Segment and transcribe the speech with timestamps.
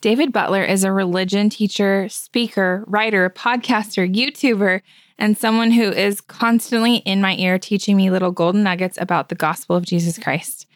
[0.00, 4.80] David Butler is a religion teacher, speaker, writer, podcaster, YouTuber,
[5.18, 9.34] and someone who is constantly in my ear teaching me little golden nuggets about the
[9.34, 10.66] gospel of Jesus Christ.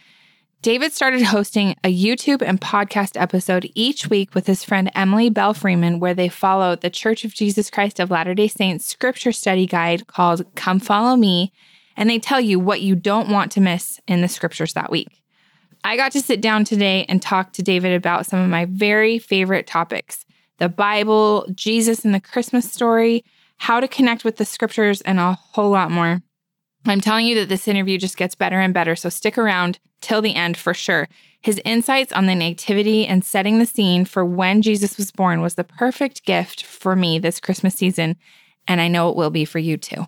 [0.61, 5.55] David started hosting a YouTube and podcast episode each week with his friend Emily Belle
[5.55, 9.67] Freeman, where they follow the Church of Jesus Christ of Latter day Saints scripture study
[9.67, 11.53] guide called Come Follow Me,
[11.97, 15.22] and they tell you what you don't want to miss in the scriptures that week.
[15.85, 19.19] I got to sit down today and talk to David about some of my very
[19.19, 20.25] favorite topics
[20.59, 23.25] the Bible, Jesus and the Christmas story,
[23.57, 26.23] how to connect with the scriptures, and a whole lot more.
[26.87, 30.23] I'm telling you that this interview just gets better and better, so stick around till
[30.23, 31.09] the end for sure.
[31.41, 35.57] His insights on the nativity and setting the scene for when Jesus was born was
[35.57, 38.17] the perfect gift for me this Christmas season,
[38.69, 40.07] and I know it will be for you too.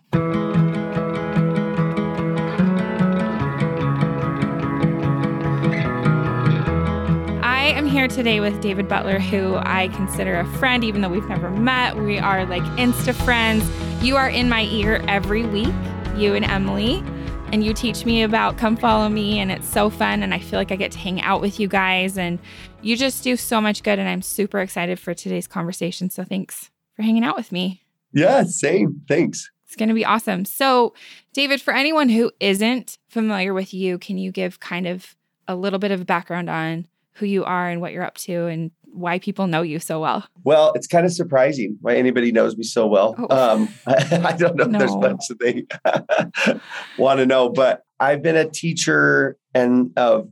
[7.94, 11.96] Here today with David Butler, who I consider a friend, even though we've never met.
[11.96, 13.64] We are like Insta friends.
[14.04, 15.72] You are in my ear every week,
[16.16, 17.04] you and Emily,
[17.52, 20.24] and you teach me about Come Follow Me, and it's so fun.
[20.24, 22.40] And I feel like I get to hang out with you guys, and
[22.82, 24.00] you just do so much good.
[24.00, 26.10] And I'm super excited for today's conversation.
[26.10, 27.84] So thanks for hanging out with me.
[28.12, 29.02] Yeah, same.
[29.06, 29.48] Thanks.
[29.66, 30.46] It's going to be awesome.
[30.46, 30.94] So,
[31.32, 35.14] David, for anyone who isn't familiar with you, can you give kind of
[35.46, 38.70] a little bit of background on who you are and what you're up to and
[38.84, 40.26] why people know you so well?
[40.44, 43.16] Well, it's kind of surprising why anybody knows me so well.
[43.18, 43.52] Oh.
[43.54, 44.78] Um, I, I, don't know no.
[44.78, 46.60] if there's much that they
[47.02, 50.28] want to know, but I've been a teacher and of,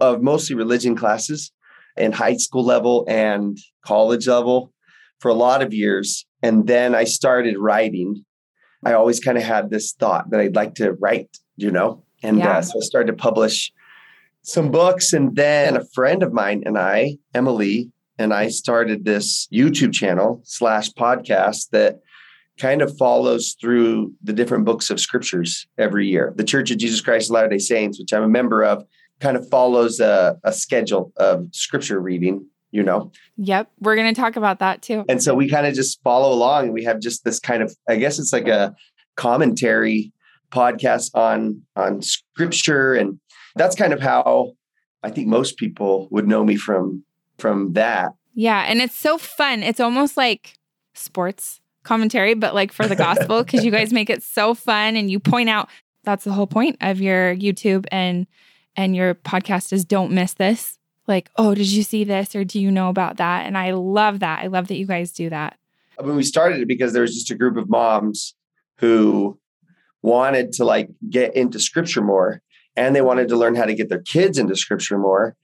[0.00, 1.52] of mostly religion classes
[1.96, 4.72] in high school level and college level
[5.20, 6.26] for a lot of years.
[6.42, 8.24] And then I started writing.
[8.84, 12.04] I always kind of had this thought that I'd like to write, you know?
[12.22, 12.58] And yeah.
[12.58, 13.72] uh, so I started to publish
[14.48, 15.12] some books.
[15.12, 20.40] And then a friend of mine and I, Emily, and I started this YouTube channel
[20.44, 22.00] slash podcast that
[22.58, 26.32] kind of follows through the different books of scriptures every year.
[26.34, 28.84] The Church of Jesus Christ of Latter day Saints, which I'm a member of,
[29.20, 33.12] kind of follows a, a schedule of scripture reading, you know?
[33.36, 33.70] Yep.
[33.80, 35.04] We're going to talk about that too.
[35.08, 37.76] And so we kind of just follow along and we have just this kind of,
[37.88, 38.74] I guess it's like a
[39.16, 40.12] commentary
[40.50, 43.20] podcast on on scripture and
[43.58, 44.52] that's kind of how
[45.02, 47.04] I think most people would know me from
[47.38, 48.12] from that.
[48.34, 49.62] Yeah, and it's so fun.
[49.62, 50.54] It's almost like
[50.94, 55.10] sports commentary, but like for the gospel, because you guys make it so fun and
[55.10, 55.68] you point out
[56.04, 58.26] that's the whole point of your YouTube and
[58.76, 60.78] and your podcast is don't miss this.
[61.06, 63.46] Like, oh, did you see this or do you know about that?
[63.46, 64.44] And I love that.
[64.44, 65.58] I love that you guys do that.
[65.98, 68.34] I mean, we started it because there was just a group of moms
[68.76, 69.38] who
[70.02, 72.40] wanted to like get into scripture more
[72.78, 75.36] and they wanted to learn how to get their kids into scripture more.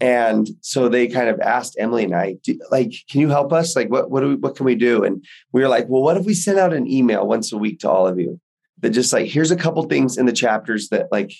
[0.00, 2.38] And so they kind of asked Emily and I,
[2.70, 3.76] like, can you help us?
[3.76, 5.04] Like, what what do we, what can we do?
[5.04, 7.80] And we were like, well, what if we send out an email once a week
[7.80, 8.40] to all of you
[8.78, 11.32] that just like, here's a couple things in the chapters that like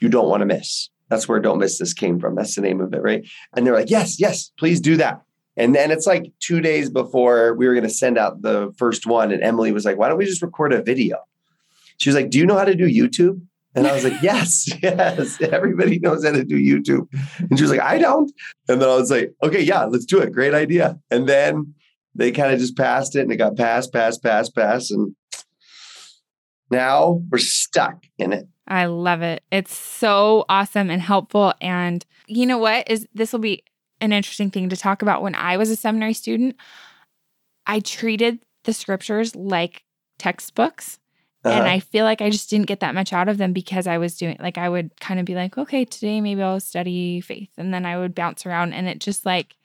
[0.00, 0.88] you don't want to miss.
[1.10, 2.36] That's where "Don't Miss This" came from.
[2.36, 3.28] That's the name of it, right?
[3.54, 5.20] And they're like, yes, yes, please do that.
[5.56, 9.06] And then it's like two days before we were going to send out the first
[9.06, 11.18] one, and Emily was like, why don't we just record a video?
[11.98, 13.42] She was like, do you know how to do YouTube?
[13.74, 17.06] And I was like, yes, yes, everybody knows how to do YouTube.
[17.38, 18.32] And she was like, I don't.
[18.68, 20.32] And then I was like, okay, yeah, let's do it.
[20.32, 20.98] Great idea.
[21.10, 21.74] And then
[22.14, 24.90] they kind of just passed it and it got passed, passed, passed, passed.
[24.90, 25.14] And
[26.70, 28.48] now we're stuck in it.
[28.66, 29.42] I love it.
[29.50, 31.52] It's so awesome and helpful.
[31.60, 32.88] And you know what?
[32.88, 33.64] Is this will be
[34.00, 35.22] an interesting thing to talk about.
[35.22, 36.56] When I was a seminary student,
[37.66, 39.82] I treated the scriptures like
[40.18, 40.99] textbooks.
[41.42, 41.58] Uh-huh.
[41.58, 43.96] And I feel like I just didn't get that much out of them because I
[43.96, 47.50] was doing like I would kind of be like, okay, today maybe I'll study faith.
[47.56, 49.56] And then I would bounce around and it just like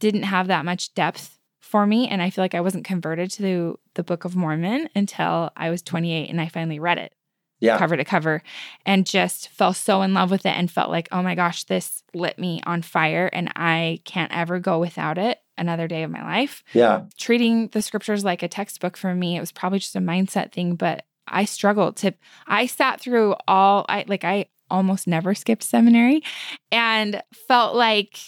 [0.00, 2.08] didn't have that much depth for me.
[2.08, 5.70] And I feel like I wasn't converted to the, the Book of Mormon until I
[5.70, 7.12] was 28 and I finally read it.
[7.60, 7.78] Yeah.
[7.78, 8.42] Cover to cover
[8.84, 12.02] and just fell so in love with it and felt like, oh my gosh, this
[12.14, 16.22] lit me on fire and I can't ever go without it another day of my
[16.22, 16.62] life.
[16.72, 17.04] Yeah.
[17.18, 20.74] Treating the scriptures like a textbook for me, it was probably just a mindset thing,
[20.74, 22.12] but I struggled to
[22.46, 26.22] I sat through all I like I almost never skipped seminary
[26.70, 28.18] and felt like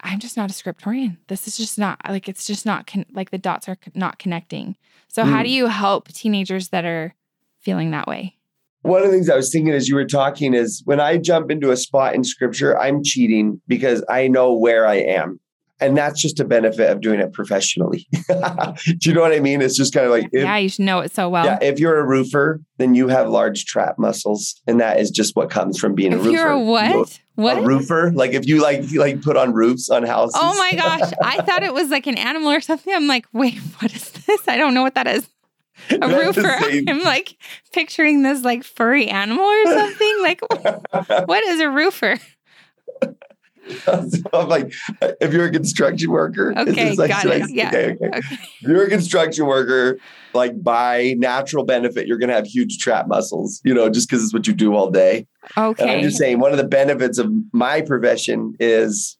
[0.00, 1.16] I'm just not a scriptorian.
[1.28, 4.76] This is just not like it's just not con- like the dots are not connecting.
[5.08, 5.30] So mm.
[5.30, 7.14] how do you help teenagers that are
[7.60, 8.36] feeling that way?
[8.82, 11.50] One of the things I was thinking as you were talking is when I jump
[11.50, 15.40] into a spot in scripture, I'm cheating because I know where I am
[15.84, 18.06] and that's just a benefit of doing it professionally.
[18.28, 19.60] Do you know what I mean?
[19.60, 21.44] It's just kind of like, if, yeah, you should know it so well.
[21.44, 25.36] Yeah, if you're a roofer, then you have large trap muscles, and that is just
[25.36, 26.30] what comes from being if a roofer.
[26.30, 27.20] You're a what?
[27.36, 27.58] What?
[27.58, 28.12] A roofer?
[28.12, 30.38] Like if you like like put on roofs on houses.
[30.40, 32.94] Oh my gosh, I thought it was like an animal or something.
[32.94, 34.48] I'm like, wait, what is this?
[34.48, 35.28] I don't know what that is.
[35.90, 36.56] A roofer.
[36.88, 37.36] I'm like
[37.72, 40.18] picturing this like furry animal or something.
[40.22, 40.40] Like,
[41.26, 42.16] what is a roofer?
[43.84, 44.72] so I'm like,
[45.20, 47.42] if you're a construction worker, okay, like, got it.
[47.42, 47.68] I, yeah.
[47.68, 48.06] Okay, okay.
[48.06, 48.18] okay.
[48.18, 49.98] If you're a construction worker,
[50.34, 54.24] like by natural benefit, you're going to have huge trap muscles, you know, just because
[54.24, 55.26] it's what you do all day.
[55.56, 55.82] Okay.
[55.82, 59.16] And I'm just saying, one of the benefits of my profession is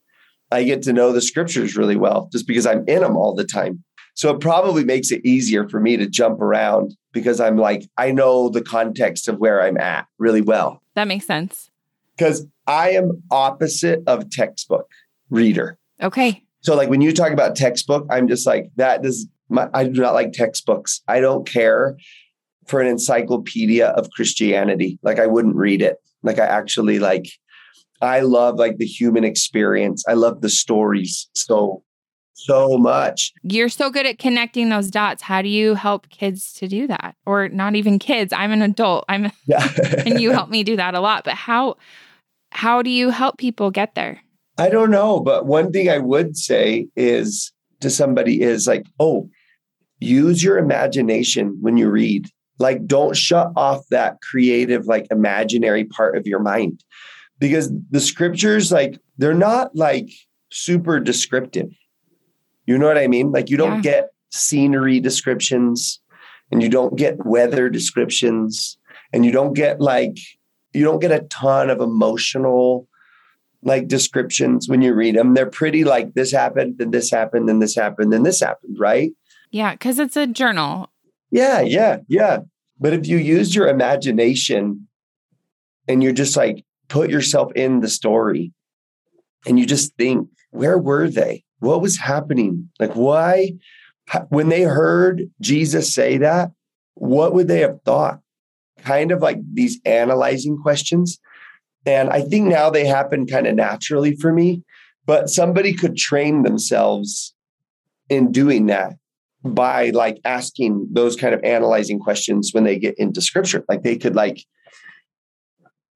[0.50, 3.44] I get to know the scriptures really well, just because I'm in them all the
[3.44, 3.82] time.
[4.14, 8.12] So it probably makes it easier for me to jump around because I'm like, I
[8.12, 10.82] know the context of where I'm at really well.
[10.94, 11.70] That makes sense.
[12.16, 14.88] Because I am opposite of textbook
[15.30, 15.78] reader.
[16.02, 16.42] Okay.
[16.60, 20.00] So like when you talk about textbook, I'm just like that does my, I do
[20.00, 21.02] not like textbooks.
[21.06, 21.96] I don't care
[22.66, 24.98] for an encyclopedia of Christianity.
[25.02, 25.98] Like I wouldn't read it.
[26.22, 27.26] Like I actually like
[28.00, 30.04] I love like the human experience.
[30.08, 31.83] I love the stories so
[32.34, 33.32] so much.
[33.42, 35.22] You're so good at connecting those dots.
[35.22, 37.16] How do you help kids to do that?
[37.24, 38.32] Or not even kids.
[38.32, 39.04] I'm an adult.
[39.08, 39.66] I'm yeah.
[40.04, 41.24] and you help me do that a lot.
[41.24, 41.76] But how
[42.50, 44.20] how do you help people get there?
[44.58, 49.28] I don't know, but one thing I would say is to somebody is like, "Oh,
[50.00, 52.28] use your imagination when you read.
[52.58, 56.82] Like don't shut off that creative like imaginary part of your mind."
[57.38, 60.08] Because the scriptures like they're not like
[60.50, 61.70] super descriptive.
[62.66, 63.32] You know what I mean?
[63.32, 63.92] Like you don't yeah.
[63.92, 66.00] get scenery descriptions
[66.50, 68.78] and you don't get weather descriptions
[69.12, 70.18] and you don't get like
[70.72, 72.88] you don't get a ton of emotional
[73.62, 75.34] like descriptions when you read them.
[75.34, 79.12] They're pretty like this happened, then this happened, then this happened, then this happened, right?
[79.50, 80.90] Yeah, because it's a journal.
[81.30, 82.38] Yeah, yeah, yeah.
[82.78, 84.88] But if you use your imagination
[85.88, 88.52] and you just like put yourself in the story
[89.46, 91.44] and you just think, where were they?
[91.64, 92.70] What was happening?
[92.78, 93.54] Like, why?
[94.28, 96.50] When they heard Jesus say that,
[96.94, 98.20] what would they have thought?
[98.84, 101.18] kind of like these analyzing questions.
[101.86, 104.62] And I think now they happen kind of naturally for me,
[105.06, 107.34] but somebody could train themselves
[108.08, 108.94] in doing that
[109.42, 113.64] by like asking those kind of analyzing questions when they get into scripture.
[113.68, 114.44] Like they could like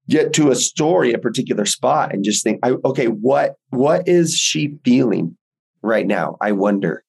[0.07, 4.77] get to a story, a particular spot, and just think, okay, what what is she
[4.83, 5.35] feeling
[5.81, 6.37] right now?
[6.41, 7.03] I wonder.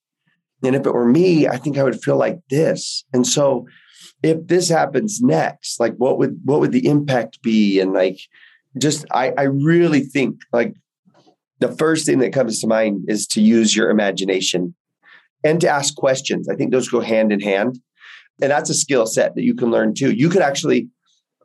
[0.63, 3.05] And if it were me, I think I would feel like this.
[3.13, 3.67] And so
[4.23, 7.81] if this happens next, like what would what would the impact be?
[7.81, 8.19] And like
[8.79, 10.75] just I I really think like
[11.61, 14.75] the first thing that comes to mind is to use your imagination
[15.45, 16.49] and to ask questions.
[16.49, 17.79] I think those go hand in hand.
[18.43, 20.13] And that's a skill set that you can learn too.
[20.13, 20.89] You could actually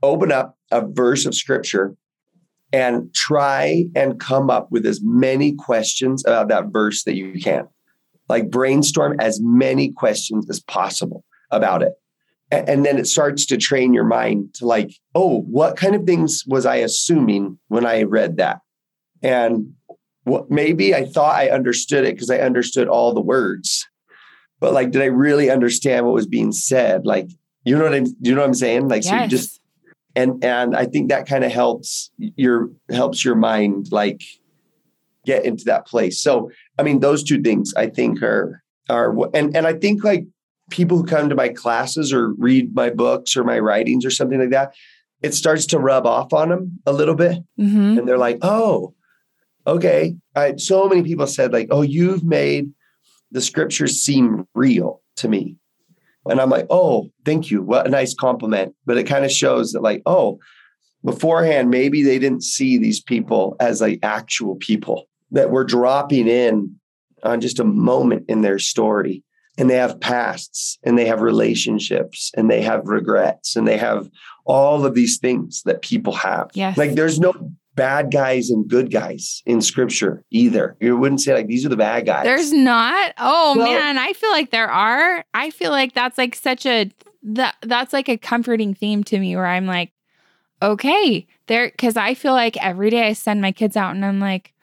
[0.02, 1.96] open up a verse of scripture
[2.74, 7.68] and try and come up with as many questions about that verse that you can.
[8.28, 11.94] Like brainstorm as many questions as possible about it
[12.52, 16.44] and then it starts to train your mind to like oh what kind of things
[16.48, 18.60] was i assuming when i read that
[19.24, 19.74] and
[20.24, 23.88] what maybe i thought i understood it because i understood all the words
[24.60, 27.30] but like did i really understand what was being said like
[27.64, 29.10] you know what i'm you know what i'm saying like yes.
[29.10, 29.60] so you just
[30.16, 34.24] and and i think that kind of helps your helps your mind like
[35.26, 39.56] get into that place so i mean those two things i think are are and
[39.56, 40.26] and i think like
[40.70, 44.40] people who come to my classes or read my books or my writings or something
[44.40, 44.74] like that,
[45.22, 47.38] it starts to rub off on them a little bit.
[47.60, 48.00] Mm-hmm.
[48.00, 48.94] And they're like, oh,
[49.66, 50.16] okay.
[50.36, 52.72] I, so many people said, like, oh, you've made
[53.32, 55.58] the scriptures seem real to me.
[56.26, 57.62] And I'm like, oh, thank you.
[57.62, 58.74] What a nice compliment.
[58.86, 60.40] But it kind of shows that, like, oh,
[61.04, 66.76] beforehand, maybe they didn't see these people as like actual people that were dropping in
[67.24, 69.24] on just a moment in their story
[69.58, 74.10] and they have pasts and they have relationships and they have regrets and they have
[74.46, 76.50] all of these things that people have.
[76.54, 76.78] Yes.
[76.78, 77.34] Like there's no
[77.76, 80.76] bad guys and good guys in scripture either.
[80.80, 82.24] You wouldn't say like these are the bad guys.
[82.24, 83.14] There's not.
[83.18, 85.24] Oh well, man, I feel like there are.
[85.34, 86.90] I feel like that's like such a
[87.24, 89.92] that that's like a comforting theme to me where I'm like
[90.62, 94.20] okay, there cuz I feel like every day I send my kids out and I'm
[94.20, 94.54] like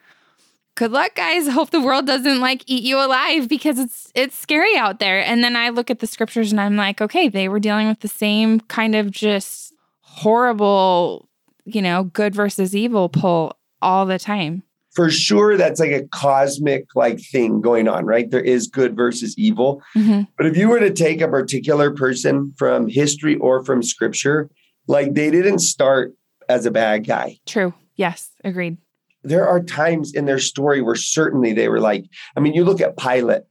[0.75, 4.75] good luck guys hope the world doesn't like eat you alive because it's it's scary
[4.75, 7.59] out there and then i look at the scriptures and i'm like okay they were
[7.59, 11.29] dealing with the same kind of just horrible
[11.65, 16.85] you know good versus evil pull all the time for sure that's like a cosmic
[16.95, 18.29] like thing going on, right?
[18.29, 19.81] There is good versus evil.
[19.95, 20.27] Mhm.
[20.37, 24.51] But if you were to take a particular person from history or from scripture,
[24.87, 26.13] like they didn't start
[26.47, 27.39] as a bad guy.
[27.47, 27.73] True.
[27.95, 28.29] Yes.
[28.43, 28.77] Agreed.
[29.23, 32.05] There are times in their story where certainly they were like,
[32.37, 33.43] I mean, you look at Pilate,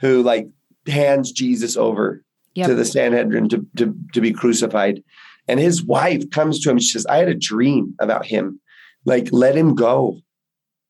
[0.00, 0.48] who like
[0.86, 2.22] hands Jesus over
[2.56, 2.68] Yep.
[2.68, 5.02] to the Sanhedrin to, to, to be crucified.
[5.48, 6.78] And his wife comes to him.
[6.78, 8.60] She says, I had a dream about him.
[9.04, 10.20] Like, let him go.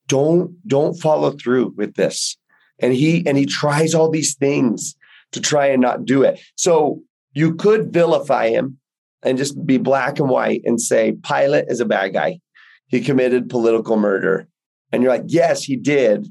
[0.07, 2.37] Don't, don't follow through with this.
[2.79, 4.97] And he and he tries all these things
[5.33, 6.41] to try and not do it.
[6.57, 7.01] So
[7.33, 8.79] you could vilify him
[9.23, 12.41] and just be black and white and say Pilate is a bad guy.
[12.89, 14.47] He committed political murder.
[14.93, 16.29] And you're like, yes, he did.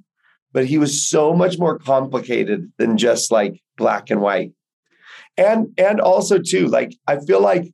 [0.53, 4.51] But he was so much more complicated than just like black and white.
[5.35, 7.73] And and also too, like I feel like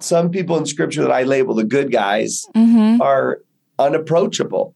[0.00, 3.00] some people in scripture that I label the good guys Mm-hmm.
[3.00, 3.40] are
[3.78, 4.74] unapproachable.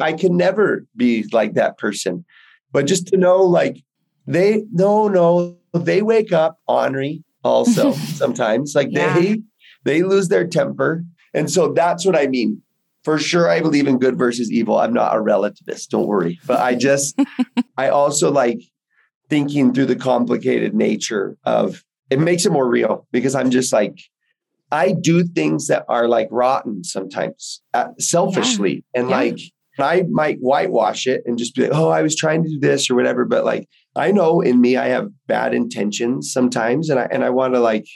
[0.00, 2.24] I can never be like that person.
[2.72, 3.82] But just to know, like,
[4.26, 8.74] they, no, no, they wake up ornery also sometimes.
[8.74, 9.18] Like, Yeah.
[9.18, 9.42] they,
[9.84, 11.04] they lose their temper.
[11.34, 12.62] And so that's what I mean.
[13.02, 14.78] For sure, I believe in good versus evil.
[14.78, 16.38] I'm not a relativist, don't worry.
[16.46, 17.18] But I just,
[17.78, 18.60] I also like
[19.30, 23.98] thinking through the complicated nature of it makes it more real because I'm just like,
[24.72, 29.16] I do things that are like rotten sometimes, uh, selfishly, and Yeah.
[29.16, 29.38] like
[29.78, 32.90] I might whitewash it and just be like, "Oh, I was trying to do this
[32.90, 37.08] or whatever." But like, I know in me, I have bad intentions sometimes, and I
[37.10, 37.86] and I want to like,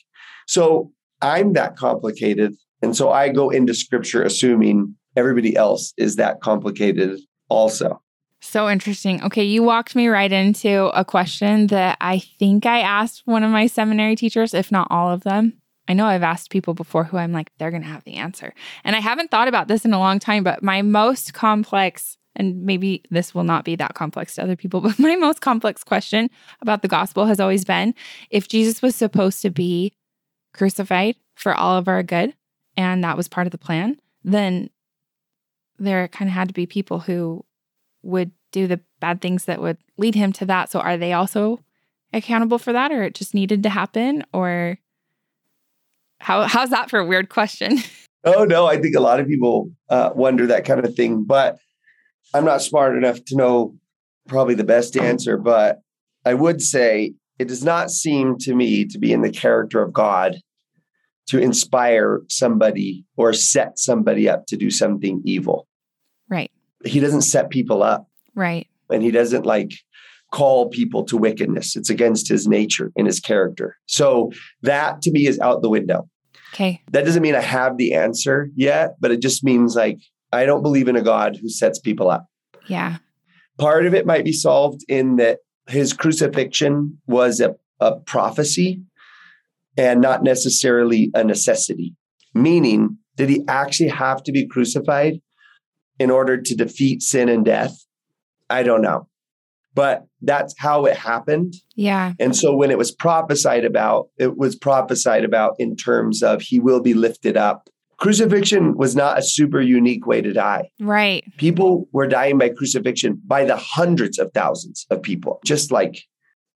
[0.48, 6.40] so I'm that complicated, and so I go into Scripture assuming everybody else is that
[6.40, 8.00] complicated also.
[8.40, 9.22] So interesting.
[9.22, 13.50] Okay, you walked me right into a question that I think I asked one of
[13.50, 15.54] my seminary teachers, if not all of them.
[15.88, 18.54] I know I've asked people before who I'm like, they're going to have the answer.
[18.84, 22.62] And I haven't thought about this in a long time, but my most complex, and
[22.64, 26.30] maybe this will not be that complex to other people, but my most complex question
[26.60, 27.94] about the gospel has always been
[28.30, 29.92] if Jesus was supposed to be
[30.52, 32.34] crucified for all of our good,
[32.76, 34.70] and that was part of the plan, then
[35.78, 37.44] there kind of had to be people who
[38.02, 40.70] would do the bad things that would lead him to that.
[40.70, 41.60] So are they also
[42.12, 44.78] accountable for that or it just needed to happen or
[46.24, 47.78] how how's that for a weird question?
[48.26, 51.58] Oh no, I think a lot of people uh, wonder that kind of thing, but
[52.32, 53.74] I'm not smart enough to know
[54.28, 55.36] probably the best answer.
[55.36, 55.80] But
[56.24, 59.92] I would say it does not seem to me to be in the character of
[59.92, 60.36] God
[61.26, 65.66] to inspire somebody or set somebody up to do something evil.
[66.30, 66.50] right.
[66.86, 68.68] He doesn't set people up, Right.
[68.88, 69.72] and he doesn't like
[70.32, 71.76] call people to wickedness.
[71.76, 73.76] It's against his nature and his character.
[73.84, 76.08] So that to me is out the window
[76.54, 76.80] Okay.
[76.92, 79.98] that doesn't mean I have the answer yet, but it just means like
[80.32, 82.26] I don't believe in a God who sets people up.
[82.68, 82.98] Yeah.
[83.58, 88.82] Part of it might be solved in that his crucifixion was a, a prophecy
[89.76, 91.96] and not necessarily a necessity.
[92.34, 95.20] Meaning, did he actually have to be crucified
[95.98, 97.76] in order to defeat sin and death?
[98.48, 99.08] I don't know.
[99.74, 101.54] But that's how it happened.
[101.74, 102.12] Yeah.
[102.20, 106.60] And so when it was prophesied about, it was prophesied about in terms of he
[106.60, 107.68] will be lifted up.
[107.98, 110.70] Crucifixion was not a super unique way to die.
[110.80, 111.24] Right.
[111.38, 116.04] People were dying by crucifixion by the hundreds of thousands of people, just like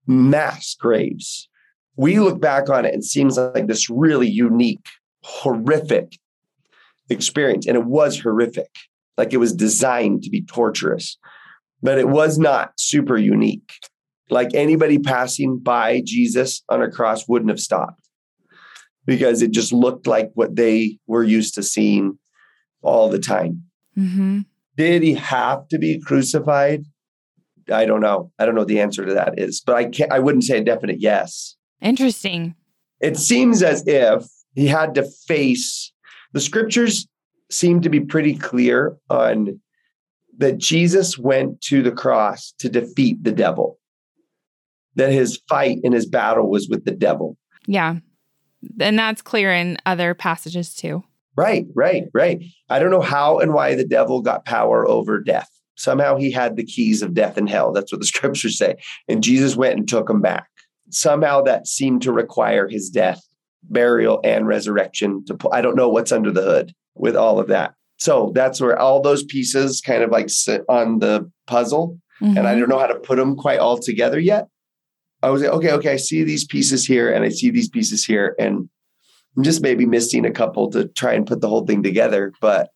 [0.06, 1.48] mass graves.
[1.96, 4.86] We look back on it and it seems like this really unique,
[5.22, 6.18] horrific
[7.10, 7.66] experience.
[7.66, 8.70] And it was horrific.
[9.16, 11.18] Like it was designed to be torturous,
[11.82, 13.72] but it was not super unique.
[14.30, 18.08] Like anybody passing by Jesus on a cross wouldn't have stopped
[19.06, 22.18] because it just looked like what they were used to seeing
[22.82, 23.62] all the time.
[23.96, 24.40] Mm-hmm.
[24.76, 26.84] Did he have to be crucified?
[27.72, 28.32] I don't know.
[28.38, 30.58] I don't know what the answer to that is, but I can't I wouldn't say
[30.58, 31.56] a definite yes.
[31.80, 32.54] Interesting.
[33.00, 35.92] It seems as if he had to face
[36.32, 37.06] the scriptures
[37.50, 39.60] seem to be pretty clear on
[40.38, 43.78] that Jesus went to the cross to defeat the devil.
[44.94, 47.36] That his fight and his battle was with the devil.
[47.66, 47.96] Yeah.
[48.80, 51.04] And that's clear in other passages too.
[51.36, 52.42] Right, right, right.
[52.68, 55.48] I don't know how and why the devil got power over death.
[55.76, 57.72] Somehow he had the keys of death and hell.
[57.72, 58.76] That's what the scriptures say.
[59.06, 60.48] And Jesus went and took them back.
[60.90, 63.20] Somehow that seemed to require his death,
[63.62, 65.24] burial, and resurrection.
[65.26, 67.74] To I don't know what's under the hood with all of that.
[67.98, 71.98] So that's where all those pieces kind of like sit on the puzzle.
[72.20, 72.58] And I Mhm.
[72.60, 74.48] don't know how to put them quite all together yet.
[75.22, 78.04] I was like, okay, okay, I see these pieces here and I see these pieces
[78.04, 78.34] here.
[78.38, 78.68] And
[79.36, 82.32] I'm just maybe missing a couple to try and put the whole thing together.
[82.40, 82.70] But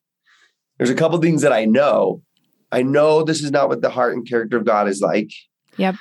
[0.78, 2.22] there's a couple things that I know
[2.74, 5.30] I know this is not what the heart and character of God is like.
[5.76, 5.96] Yep.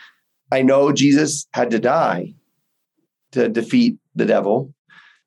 [0.54, 2.34] I know Jesus had to die
[3.34, 4.74] to defeat the devil,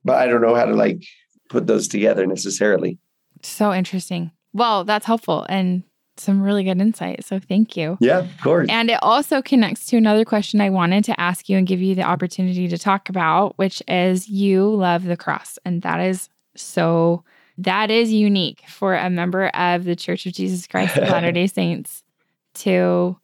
[0.05, 1.03] but I don't know how to like
[1.51, 2.99] put those together necessarily.
[3.45, 4.33] So interesting.
[4.53, 5.83] Well, that's helpful and
[6.17, 7.25] some really good insight.
[7.25, 7.99] So thank you.
[8.01, 8.69] Yeah, of course.
[8.71, 11.95] And it also connects to another question I wanted to ask you and give you
[11.95, 15.59] the opportunity to talk about, which is you love the cross.
[15.65, 17.25] And that is so,
[17.59, 21.49] that is unique for a member of the Church of Jesus Christ of Latter day
[21.49, 22.05] Saints
[22.55, 23.19] to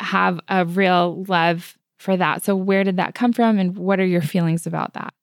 [0.00, 2.42] have a real love for that.
[2.42, 3.58] So, where did that come from?
[3.58, 5.14] And what are your feelings about that?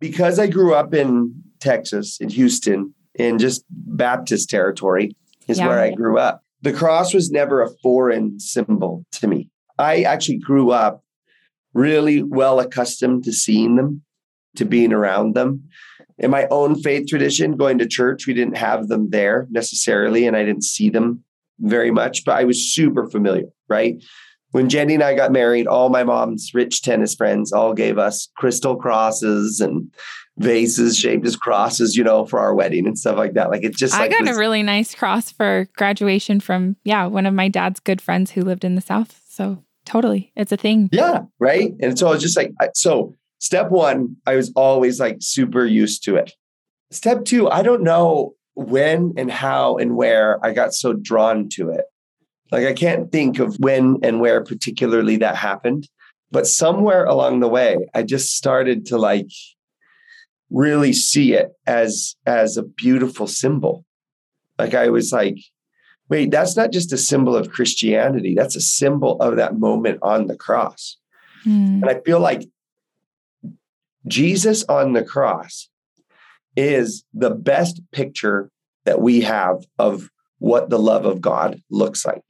[0.00, 5.16] Because I grew up in Texas, in Houston, in just Baptist territory,
[5.48, 5.68] is Yeah.
[5.68, 6.42] where I grew up.
[6.62, 9.48] The cross was never a foreign symbol to me.
[9.78, 11.02] I actually grew up
[11.74, 14.02] really well accustomed to seeing them,
[14.56, 15.64] to being around them.
[16.18, 20.36] In my own faith tradition, going to church, we didn't have them there necessarily, and
[20.36, 21.24] I didn't see them
[21.58, 24.02] very much, but I was super familiar, right?
[24.52, 28.28] When Jenny and I got married, all my mom's rich tennis friends all gave us
[28.36, 29.92] crystal crosses and
[30.38, 33.50] vases shaped as crosses, you know, for our wedding and stuff like that.
[33.50, 37.06] Like it's just I like got this- a really nice cross for graduation from, yeah,
[37.06, 39.20] one of my dad's good friends who lived in the South.
[39.28, 40.88] So, totally, it's a thing.
[40.92, 41.72] Yeah, right.
[41.80, 43.14] And so I was just like so.
[43.40, 46.32] Step one, I was always like super used to it.
[46.92, 51.70] Step two, I don't know when and how and where I got so drawn to
[51.70, 51.84] it.
[52.52, 55.88] Like I can't think of when and where particularly that happened,
[56.30, 59.30] but somewhere along the way, I just started to like
[60.50, 63.86] really see it as as a beautiful symbol.
[64.58, 65.38] Like I was like,
[66.10, 68.34] wait, that's not just a symbol of Christianity.
[68.36, 70.98] That's a symbol of that moment on the cross.
[71.44, 71.80] Hmm.
[71.82, 72.44] And I feel like
[74.06, 75.70] Jesus on the cross
[76.54, 78.50] is the best picture
[78.84, 82.24] that we have of what the love of God looks like.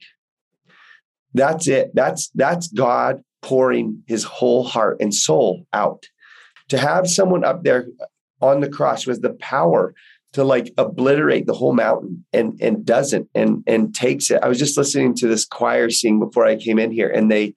[1.33, 1.91] That's it.
[1.93, 6.05] That's that's God pouring his whole heart and soul out.
[6.69, 7.87] To have someone up there
[8.41, 9.93] on the cross with the power
[10.33, 14.39] to like obliterate the whole mountain and and doesn't and and takes it.
[14.43, 17.53] I was just listening to this choir sing before I came in here and they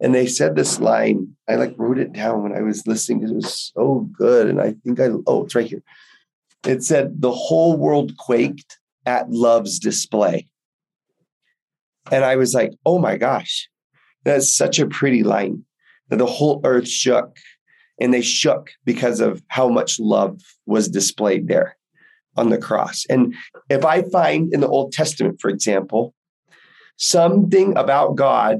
[0.00, 1.36] and they said this line.
[1.48, 4.48] I like wrote it down when I was listening because it was so good.
[4.48, 5.82] And I think I oh, it's right here.
[6.66, 10.49] It said the whole world quaked at love's display.
[12.10, 13.68] And I was like, oh my gosh,
[14.24, 15.64] that's such a pretty line.
[16.08, 17.36] That the whole earth shook
[18.00, 21.76] and they shook because of how much love was displayed there
[22.36, 23.04] on the cross.
[23.08, 23.34] And
[23.68, 26.14] if I find in the Old Testament, for example,
[26.96, 28.58] something about God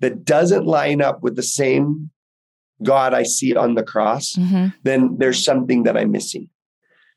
[0.00, 2.10] that doesn't line up with the same
[2.82, 4.74] God I see on the cross, Mhm.
[4.82, 6.48] then there's something that I'm missing.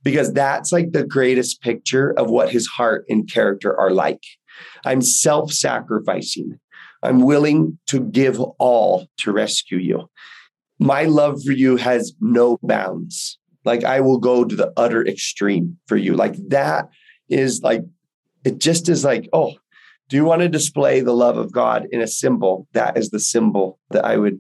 [0.04, 4.21] Because that's like the greatest picture of what his heart and character are like.
[4.85, 6.59] I'm self sacrificing.
[7.03, 10.09] I'm willing to give all to rescue you.
[10.79, 13.37] My love for you has no bounds.
[13.63, 16.15] Like I will go to the utter extreme for you.
[16.15, 16.89] Like that
[17.29, 17.81] is like,
[18.43, 19.53] it just is like, oh,
[20.09, 22.67] do you want to display the love of God in a symbol?
[22.73, 24.39] That is the symbol that I would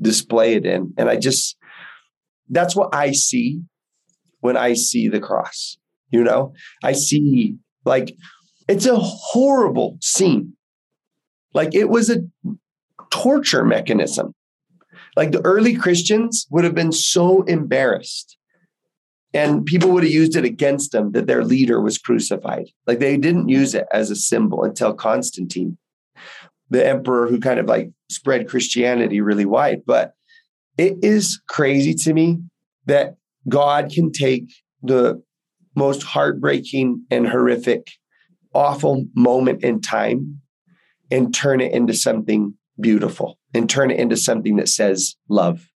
[0.00, 0.92] display it in.
[0.98, 1.56] And I just,
[2.50, 3.62] that's what I see
[4.40, 5.78] when I see the cross.
[6.10, 6.52] You know,
[6.84, 8.14] I see like
[8.68, 10.54] it's a horrible scene.
[11.54, 12.22] Like it was a
[13.10, 14.34] torture mechanism.
[15.16, 18.36] Like the early Christians would have been so embarrassed
[19.32, 22.66] and people would have used it against them that their leader was crucified.
[22.86, 25.76] Like they didn't use it as a symbol until Constantine,
[26.70, 29.82] the emperor who kind of like spread Christianity really wide.
[29.86, 30.14] But
[30.78, 32.38] it is crazy to me
[32.86, 33.16] that
[33.48, 34.52] God can take
[34.82, 35.22] the
[35.74, 37.88] most heartbreaking and horrific,
[38.56, 40.40] awful moment in time
[41.10, 45.68] and turn it into something beautiful and turn it into something that says love.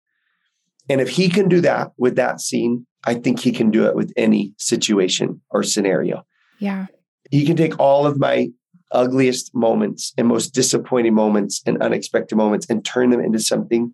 [0.88, 3.96] And if he can do that with that scene, I think he can do it
[3.96, 6.24] with any situation or scenario.
[6.60, 6.86] Yeah.
[7.32, 8.48] He can take all of my
[8.92, 13.92] ugliest moments and most disappointing moments and unexpected moments and turn them into something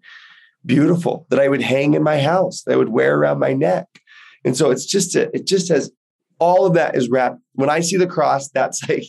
[0.66, 3.86] beautiful that I would hang in my house, that I would wear around my neck.
[4.44, 5.90] And so it's just a, it just has
[6.44, 7.38] all of that is wrapped.
[7.54, 9.04] When I see the cross, that's like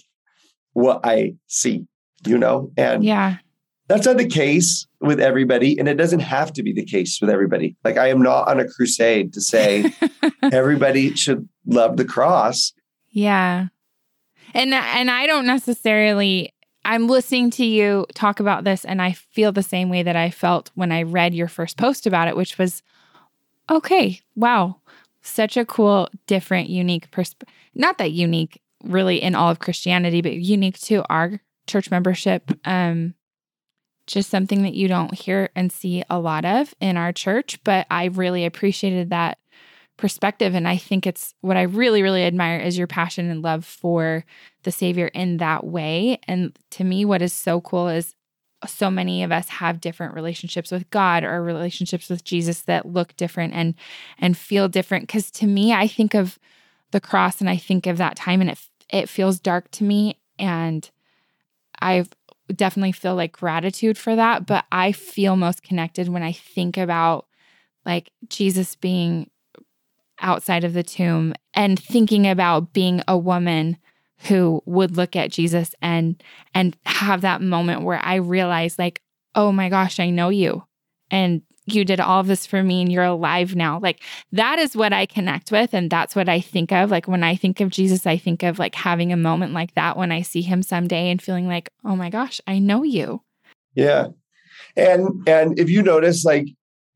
[0.74, 1.86] what I see,
[2.26, 2.72] you know?
[2.78, 3.38] And Yeah.
[3.88, 5.78] that's not the case with everybody.
[5.80, 7.76] And it doesn't have to be the case with everybody.
[7.84, 9.94] Like I am not on a crusade to say
[10.52, 12.74] everybody should love the cross.
[13.12, 13.68] Yeah.
[14.54, 16.52] And and I don't necessarily
[16.88, 20.30] I'm listening to you talk about this and I feel the same way that I
[20.30, 22.84] felt when I read your first post about it, which was
[23.70, 24.78] okay, wow.
[25.26, 27.54] Such a cool, different, unique perspective.
[27.74, 28.62] Not that unique.
[28.84, 32.52] really in all of Christianity, but unique to our church membership.
[32.66, 33.16] Um,
[34.06, 37.88] just something that you don't hear and see a lot of in our church, but
[37.90, 39.40] I really appreciated that
[39.98, 40.54] perspective.
[40.54, 44.24] And I think it's what I really, really admire is your passion and love for
[44.62, 46.20] the Savior in that way.
[46.28, 48.14] And to me, what is so cool is
[48.66, 53.16] so many of us have different relationships with God or relationships with Jesus that look
[53.16, 53.76] different and
[54.18, 55.08] and feel different.
[55.08, 56.40] Because to me, I think of
[56.92, 60.18] the cross and I think of that time and it it feels dark to me
[60.38, 60.90] and
[61.82, 62.06] I
[62.54, 67.26] definitely feel like gratitude for that, but I feel most connected when I think about
[67.86, 69.30] like Jesus being
[70.20, 73.78] outside of the tomb and thinking about being a woman
[74.28, 76.22] who would look at Jesus and
[76.54, 79.02] and have that moment where I realize like,
[79.34, 80.64] "Oh my gosh, I know you."
[81.12, 83.80] And you did all of this for me and you're alive now.
[83.80, 86.92] Like that is what I connect with and that's what I think of.
[86.92, 89.98] Like when I think of Jesus, I think of like having a moment like that
[89.98, 93.22] when I see him someday and feeling like, "Oh my gosh, I know you."
[93.74, 94.08] Yeah.
[94.76, 96.48] And and if you notice like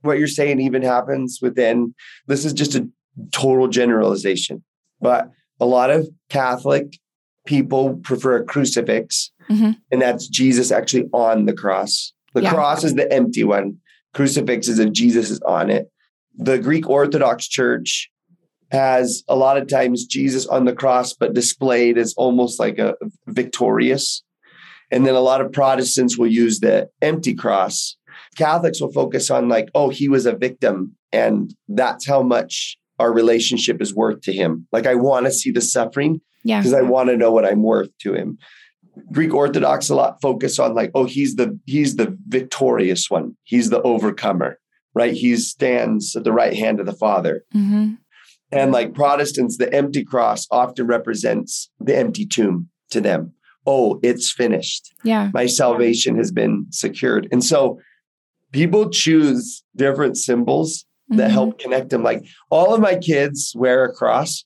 [0.02, 1.94] what you're saying even happens within
[2.28, 2.88] this is just a
[3.32, 4.64] total generalization,
[5.02, 6.98] but a lot of Catholic
[7.50, 9.72] people prefer a crucifix, mm-hmm.
[9.92, 12.14] and that's Jesus actually on the cross.
[12.36, 12.54] The yeah.
[12.54, 13.78] cross is the empty one
[14.14, 15.88] crucifix is if Jesus is on it.
[16.36, 18.10] The Greek Orthodox Church
[18.72, 22.96] has a lot of times Jesus on the cross, but displayed as almost like a
[23.28, 24.24] victorious.
[24.92, 27.98] And then a lot of Protestants will use the empty cross.
[28.36, 33.12] Catholics will focus on like, oh, he was a victim, and that's how much our
[33.12, 34.68] relationship is worth to him.
[34.72, 36.60] Like I want to see the suffering yeah.
[36.60, 38.38] because I want to know what I'm worth to him.
[39.12, 43.36] Greek Orthodox a lot focus on like, oh, he's the he's the victorious one.
[43.44, 44.60] He's the overcomer,
[44.94, 45.14] right?
[45.14, 47.44] He stands at the right hand of the Father.
[47.56, 47.94] Mm-hmm.
[48.52, 53.34] And like Protestants, the empty cross often represents the empty tomb to them.
[53.66, 54.94] Oh, it's finished.
[55.04, 55.30] Yeah.
[55.34, 57.28] My salvation has been secured.
[57.32, 57.80] And so
[58.52, 61.34] people choose different symbols that mm-hmm.
[61.34, 62.04] help connect them.
[62.04, 64.44] Like all of my kids wear a cross.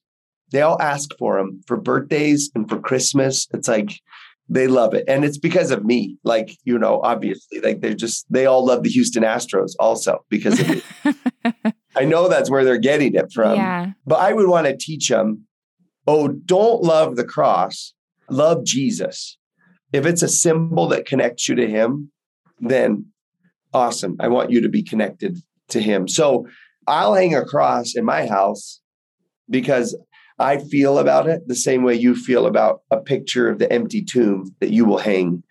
[0.53, 3.47] They all ask for them for birthdays and for Christmas.
[3.53, 3.99] It's like
[4.47, 5.03] they love it.
[5.07, 6.17] And it's because of me.
[6.23, 10.59] Like you know obviously like they're just they all love the houston astros also because
[10.59, 11.73] of me.
[11.95, 13.55] I know that's where they're getting it from.
[13.55, 13.91] Yeah.
[14.05, 15.45] but i would want to teach them
[16.07, 17.93] oh don't love the cross.
[18.29, 19.37] Love jesus.
[19.91, 22.11] If it's a symbol that connects you to him
[22.59, 23.07] then
[23.73, 24.17] awesome.
[24.19, 25.39] I want you to be connected
[25.69, 26.07] to him.
[26.07, 26.45] So
[26.85, 28.81] i'll hang a cross in my house
[29.49, 29.97] because
[30.43, 34.03] I feel about it the same way you feel about a picture of the empty
[34.03, 35.41] tomb that you will hang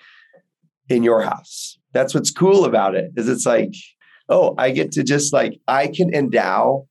[0.91, 1.79] in your house.
[1.93, 3.73] That's what's cool about it is it's like,
[4.29, 6.89] oh, I get to just like I can endow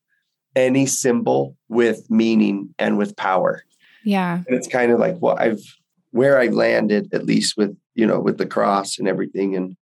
[0.55, 3.63] any symbol with meaning and with power.
[4.03, 4.37] Yeah.
[4.47, 5.61] And it's kind of like what well, I've
[6.09, 9.55] where I've landed, at least with, you know, with the cross and everything.
[9.55, 9.77] And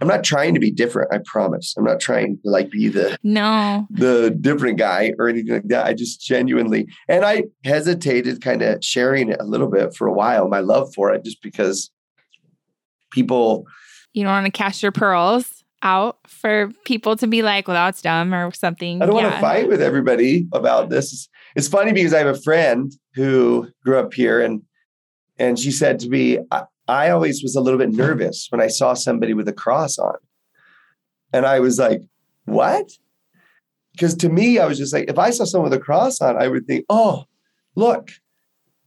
[0.00, 1.12] I'm not trying to be different.
[1.12, 1.74] I promise.
[1.76, 5.86] I'm not trying to like be the no the different guy or anything like that.
[5.86, 10.12] I just genuinely and I hesitated kind of sharing it a little bit for a
[10.12, 10.48] while.
[10.48, 11.90] My love for it, just because
[13.10, 13.66] people
[14.12, 18.02] you don't want to cast your pearls out for people to be like, well, that's
[18.02, 19.02] dumb or something.
[19.02, 19.22] I don't yeah.
[19.24, 21.28] want to fight with everybody about this.
[21.54, 24.62] It's funny because I have a friend who grew up here and
[25.38, 26.38] and she said to me,
[26.88, 30.16] I always was a little bit nervous when I saw somebody with a cross on.
[31.32, 32.02] And I was like,
[32.44, 32.90] what?
[33.92, 36.36] Because to me, I was just like, if I saw someone with a cross on,
[36.36, 37.24] I would think, oh,
[37.74, 38.10] look,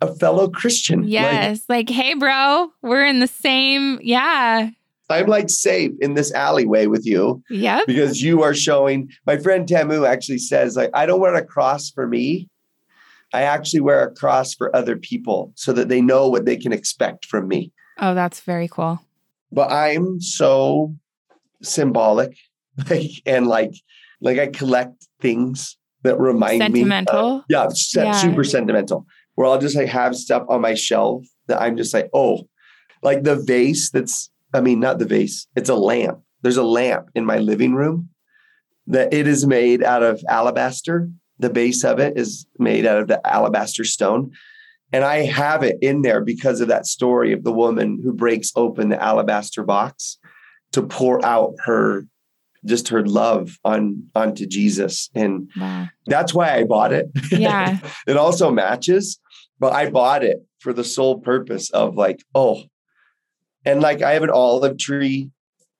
[0.01, 1.03] a fellow Christian.
[1.03, 1.63] Yes.
[1.67, 3.99] Like, like hey, bro, we're in the same.
[4.01, 4.69] Yeah.
[5.09, 7.43] I'm like safe in this alleyway with you.
[7.49, 7.81] Yeah.
[7.85, 11.89] Because you are showing, my friend Tamu actually says, like, I don't wear a cross
[11.89, 12.47] for me.
[13.33, 16.71] I actually wear a cross for other people so that they know what they can
[16.71, 17.71] expect from me.
[18.01, 19.01] Oh, that's very cool.
[19.51, 20.95] But I'm so
[21.61, 22.37] symbolic,
[22.89, 23.73] like and like
[24.21, 27.37] like I collect things that remind sentimental.
[27.39, 27.43] me.
[27.49, 29.05] yeah, yeah, super sentimental.
[29.35, 32.47] Where I'll just like have stuff on my shelf that I'm just like, oh,
[33.01, 36.19] like the vase that's I mean, not the vase, it's a lamp.
[36.41, 38.09] There's a lamp in my living room
[38.87, 41.09] that it is made out of alabaster.
[41.37, 44.31] The base of it is made out of the alabaster stone.
[44.91, 48.51] And I have it in there because of that story of the woman who breaks
[48.55, 50.17] open the alabaster box
[50.71, 52.05] to pour out her
[52.65, 55.09] just her love on onto Jesus.
[55.15, 55.87] And wow.
[56.07, 57.07] that's why I bought it.
[57.31, 57.79] Yeah.
[58.07, 59.19] it also matches,
[59.59, 62.63] but I bought it for the sole purpose of like, oh,
[63.65, 65.29] and like I have an olive tree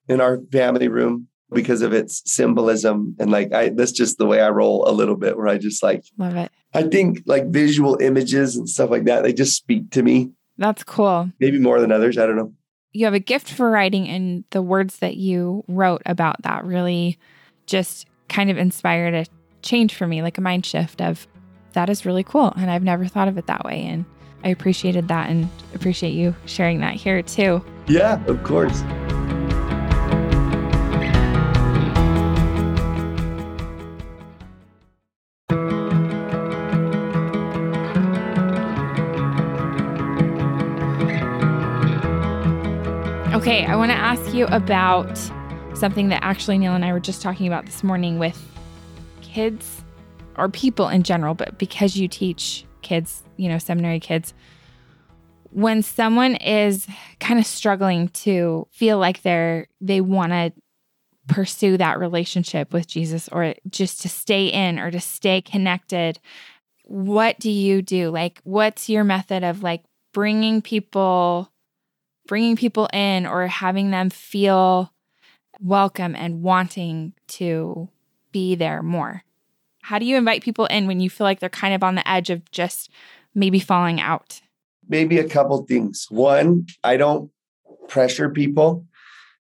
[0.08, 4.42] in our family room because of its symbolism and like I that's just the way
[4.42, 6.52] I roll a little bit where I just like Love it.
[6.74, 10.84] I think like visual images and stuff like that they just speak to me That's
[10.84, 11.32] cool.
[11.40, 12.54] maybe more than others I don't know.
[12.92, 17.20] You have a gift for writing, and the words that you wrote about that really
[17.68, 19.26] just kind of inspired a
[19.62, 21.28] change for me, like a mind shift of
[21.74, 22.52] that is really cool.
[22.58, 23.84] And I've never thought of it that way.
[23.84, 24.06] And
[24.44, 27.64] I appreciated that and appreciate you sharing that here too.
[27.88, 28.82] Yeah, of course.
[43.50, 45.18] Okay, I want to ask you about
[45.74, 48.40] something that actually Neil and I were just talking about this morning with
[49.24, 49.84] kids
[50.38, 54.36] or people in general, but because you teach kids, you know, seminary kids,
[55.50, 56.86] when someone is
[57.20, 60.54] kind of struggling to feel like they're they want to
[61.28, 66.20] pursue that relationship with Jesus or just to stay in or to stay connected,
[66.84, 68.12] what do you do?
[68.12, 69.82] Like what's your method of like
[70.14, 71.52] bringing people
[72.30, 74.94] bringing people in or having them feel
[75.60, 77.90] welcome and wanting to
[78.32, 79.24] be there more?
[79.82, 82.08] How do you invite people in when you feel like they're kind of on the
[82.08, 82.92] edge of just
[83.34, 84.42] maybe falling out?
[84.88, 86.06] Maybe a couple things.
[86.10, 87.32] One, I don't
[87.88, 88.86] pressure people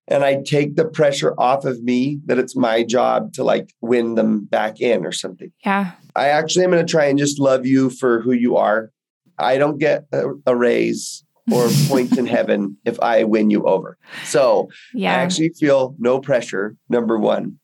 [0.07, 4.15] and I take the pressure off of me that it's my job to like win
[4.15, 5.51] them back in or something.
[5.63, 5.91] Yeah.
[6.15, 8.89] I actually am going to try and just love you for who you are.
[9.37, 13.97] I don't get a, a raise or points in heaven if I win you over.
[14.23, 15.11] So Yeah.
[15.11, 16.75] I actually feel no pressure.
[16.89, 17.59] Number one,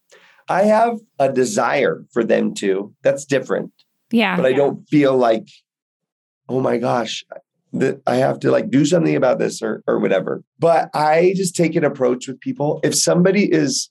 [0.47, 2.93] I have a desire for them to.
[3.01, 3.71] That's different,
[4.11, 4.35] yeah.
[4.35, 5.47] but I don't feel like,
[6.47, 7.25] oh my gosh,
[7.73, 10.43] that I have to like do something about this or or whatever.
[10.59, 12.79] But I just take an approach with people.
[12.83, 13.89] If somebody is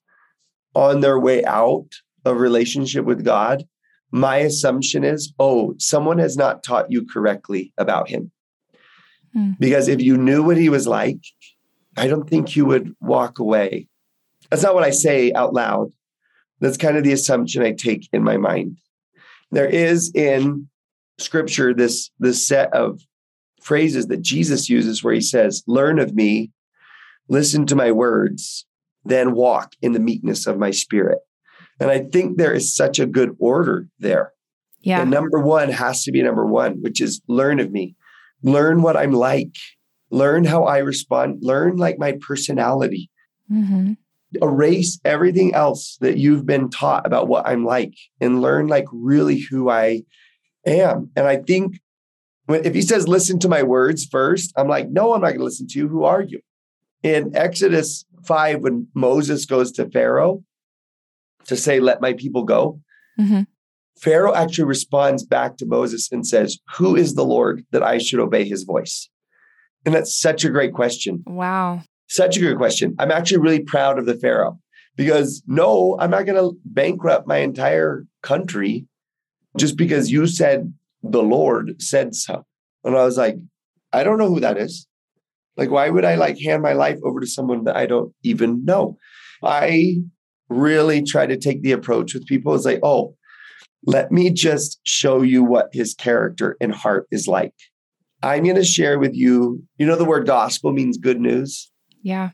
[0.75, 1.89] on their way out
[2.25, 3.65] of relationship with God,
[4.11, 8.31] my assumption is, oh, someone has not taught you correctly about him.
[9.35, 9.53] Hmm.
[9.59, 11.19] Because if you knew what he was like,
[11.97, 13.89] I don't think you would walk away.
[14.51, 15.91] That's not what I say out loud.
[16.61, 18.79] That's kind of the assumption I take in my mind.
[19.51, 20.69] There is in
[21.19, 23.01] scripture this, this set of
[23.63, 26.51] phrases that Jesus uses where he says, Learn of me,
[27.29, 28.67] listen to my words,
[29.05, 31.19] then walk in the meekness of my spirit.
[31.81, 34.33] And I think there is such a good order there.
[34.81, 35.01] yeah.
[35.01, 37.97] And number one has to be number one, which is learn of me,
[38.45, 39.57] learn what I'm like,
[40.11, 43.11] learn how I respond, learn like my personality,
[43.49, 43.95] hmm
[44.43, 49.39] erase everything else that you've been taught about what I'm like and learn like really
[49.39, 50.03] who I
[50.67, 51.11] am.
[51.17, 51.79] And I think
[52.47, 55.39] when, if he says, listen to my words first, I'm like, no, I'm not going
[55.39, 55.89] to listen to you.
[55.89, 56.41] Who are you?
[57.03, 60.43] In Exodus 5, when Moses goes to Pharaoh
[61.47, 62.81] to say, let my people go,
[63.17, 63.43] hmm
[63.99, 68.21] Pharaoh actually responds back to Moses and says, Who is the Lord that I should
[68.21, 69.09] obey his voice?
[69.85, 71.23] And that's such a great question.
[71.27, 71.83] Wow.
[72.09, 72.95] Such a good question.
[72.99, 74.59] I'm actually really proud of the Pharaoh
[74.97, 78.87] because no, I'm not going to bankrupt my entire country
[79.57, 82.45] just because you said the Lord said so.
[82.83, 83.37] And I was like,
[83.93, 84.87] I don't know who that is.
[85.57, 88.65] Like, why would I like hand my life over to someone that I don't even
[88.65, 88.99] know?
[89.43, 89.97] I
[90.49, 92.55] really try to take the approach with people.
[92.55, 93.15] It's like, oh,
[93.87, 97.55] let me just show you what his character and heart is like.
[98.23, 101.71] I'm going to share with you, you know, the word gospel means good news.
[102.03, 102.31] Yeah.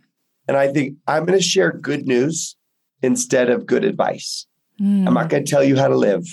[0.47, 2.57] And I think I'm going to share good news
[3.03, 4.47] instead of good advice.
[4.81, 5.07] Mm.
[5.07, 6.25] I'm not going to tell you how to live.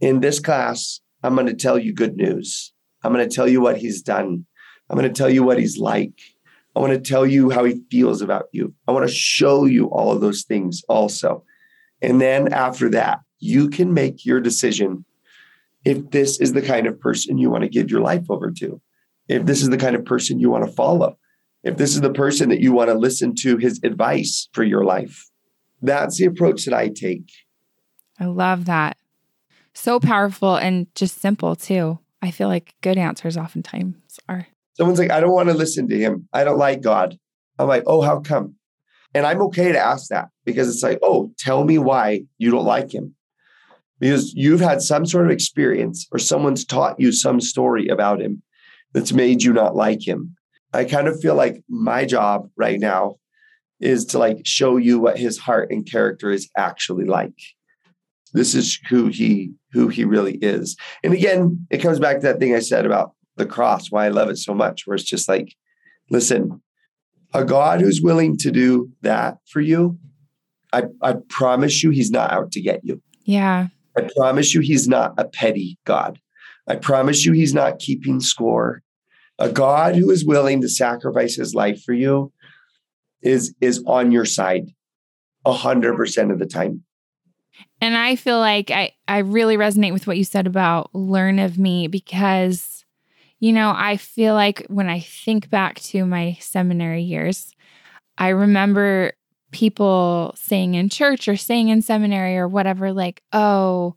[0.00, 2.72] In this class, I'm going to tell you good news.
[3.04, 4.46] I'm going to tell you what he's done.
[4.88, 6.12] I'm going to tell you what he's like.
[6.74, 8.74] I want to tell you how he feels about you.
[8.88, 11.44] I want to show you all of those things also.
[12.00, 15.04] And then after that, you can make your decision
[15.84, 18.80] if this is the kind of person you want to give your life over to,
[19.28, 21.18] if this is the kind of person you want to follow,
[21.64, 24.84] if this is the person that you want to listen to his advice for your
[24.84, 25.28] life.
[25.80, 27.32] That's the approach that I take.
[28.20, 28.96] I love that.
[29.74, 31.98] So powerful and just simple too.
[32.20, 34.46] I feel like good answers oftentimes are.
[34.74, 36.28] Someone's like, I don't want to listen to him.
[36.32, 37.18] I don't like God.
[37.58, 38.54] I'm like, oh, how come?
[39.14, 42.64] And I'm okay to ask that because it's like, oh, tell me why you don't
[42.64, 43.16] like him.
[44.02, 48.42] Because you've had some sort of experience or someone's taught you some story about him
[48.92, 50.36] that's made you not like him.
[50.74, 53.16] I kind of feel like my job right now
[53.80, 57.34] is to like show you what his heart and character is actually like.
[58.34, 60.76] This is who he who he really is.
[61.02, 64.08] And again, it comes back to that thing I said about the cross, why I
[64.08, 65.54] love it so much, where it's just like,
[66.10, 66.60] listen,
[67.32, 69.98] a God who's willing to do that for you
[70.72, 73.02] I, I promise you, he's not out to get you.
[73.24, 73.68] Yeah.
[73.96, 76.18] I promise you, he's not a petty God.
[76.66, 78.82] I promise you, he's not keeping score.
[79.38, 82.32] A God who is willing to sacrifice his life for you
[83.22, 84.70] is, is on your side
[85.44, 86.84] a hundred percent of the time.
[87.80, 91.58] And I feel like I, I really resonate with what you said about learn of
[91.58, 92.84] me because,
[93.40, 97.54] you know, I feel like when I think back to my seminary years,
[98.16, 99.14] I remember
[99.52, 103.94] people saying in church or saying in seminary or whatever, like, oh,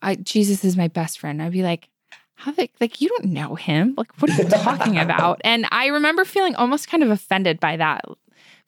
[0.00, 1.42] I, Jesus is my best friend.
[1.42, 1.88] I'd be like,
[2.34, 5.86] how the, like you don't know him like what are you talking about and i
[5.86, 8.04] remember feeling almost kind of offended by that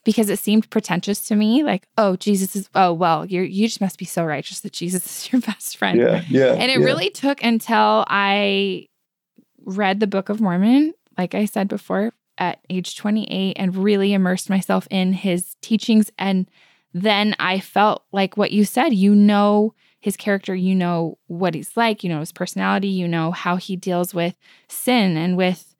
[0.04, 3.80] because it seemed pretentious to me like oh jesus is oh well you you just
[3.80, 6.52] must be so righteous that jesus is your best friend Yeah, yeah.
[6.52, 6.84] and it yeah.
[6.84, 8.86] really took until i
[9.64, 14.50] read the book of mormon like i said before at age 28 and really immersed
[14.50, 16.10] myself in his teachings.
[16.18, 16.48] And
[16.96, 21.76] then i felt like what you said you know his character you know what he's
[21.76, 24.36] like you know his personality you know how he deals with
[24.68, 25.74] sin and with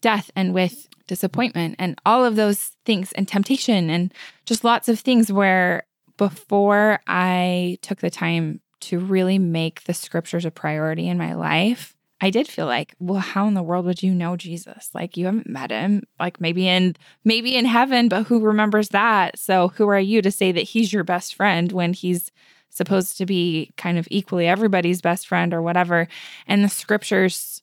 [0.00, 4.12] death and with disappointment and all of those things and temptation and
[4.44, 5.84] just lots of things where
[6.16, 11.95] before I took the time to really make the scriptures a priority in my life,
[12.20, 14.90] I did feel like, well, how in the world would you know Jesus?
[14.94, 19.38] Like you haven't met him, like maybe in maybe in heaven, but who remembers that?
[19.38, 22.32] So who are you to say that he's your best friend when he's
[22.70, 26.08] supposed to be kind of equally everybody's best friend or whatever?
[26.46, 27.62] And the scriptures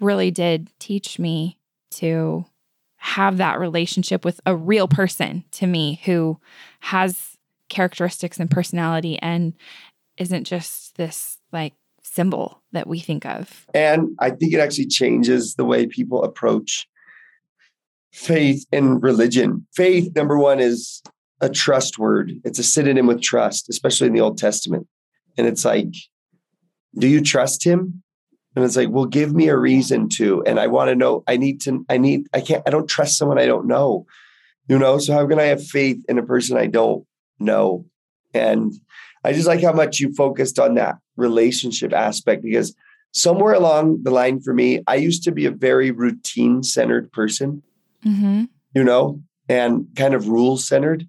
[0.00, 1.58] really did teach me
[1.92, 2.44] to
[2.96, 6.38] have that relationship with a real person to me who
[6.80, 7.36] has
[7.68, 9.54] characteristics and personality and
[10.18, 11.74] isn't just this like
[12.18, 13.64] symbol that we think of.
[13.74, 16.88] And I think it actually changes the way people approach
[18.12, 19.68] faith and religion.
[19.72, 21.00] Faith, number one, is
[21.40, 24.88] a trust word, it's a synonym with trust, especially in the Old Testament.
[25.36, 25.94] And it's like,
[26.98, 28.02] do you trust him?
[28.56, 30.42] And it's like, well, give me a reason to.
[30.42, 33.16] And I want to know, I need to, I need, I can't, I don't trust
[33.16, 34.06] someone I don't know.
[34.66, 37.06] You know, so how can I have faith in a person I don't
[37.38, 37.86] know?
[38.34, 38.74] And
[39.24, 42.74] I just like how much you focused on that relationship aspect because
[43.12, 47.62] somewhere along the line for me, I used to be a very routine centered person,
[48.04, 48.44] Mm-hmm.
[48.74, 51.08] you know, and kind of rules centered.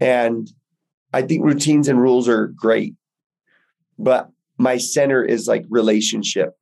[0.00, 0.50] And
[1.12, 2.94] I think routines and rules are great,
[3.98, 6.54] but my center is like relationship.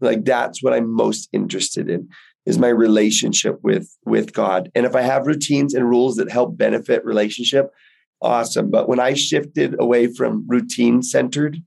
[0.00, 2.08] Like that's what I'm most interested in
[2.46, 4.70] is my relationship with with God.
[4.74, 7.70] And if I have routines and rules that help benefit relationship,
[8.20, 8.70] awesome.
[8.70, 11.58] But when I shifted away from routine centered,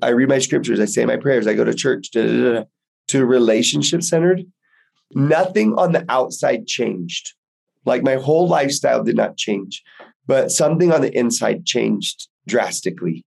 [0.00, 2.64] I read my scriptures, I say my prayers, I go to church, da, da, da,
[3.08, 4.42] to relationship centered,
[5.14, 7.34] nothing on the outside changed.
[7.84, 9.82] Like my whole lifestyle did not change,
[10.26, 13.24] but something on the inside changed drastically.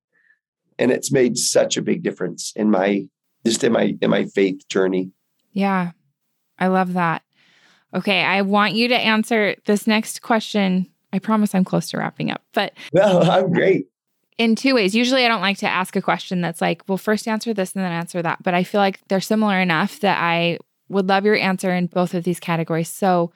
[0.78, 3.08] And it's made such a big difference in my
[3.46, 5.12] just in my in my faith journey.
[5.52, 5.92] Yeah.
[6.58, 7.22] I love that.
[7.94, 10.88] Okay, I want you to answer this next question.
[11.16, 13.88] I promise I'm close to wrapping up, but No, I'm great.
[14.38, 14.94] in two ways.
[14.94, 17.84] Usually I don't like to ask a question that's like, well, first answer this and
[17.84, 18.44] then answer that.
[18.44, 22.14] But I feel like they're similar enough that I would love your answer in both
[22.14, 22.90] of these categories.
[22.90, 23.32] So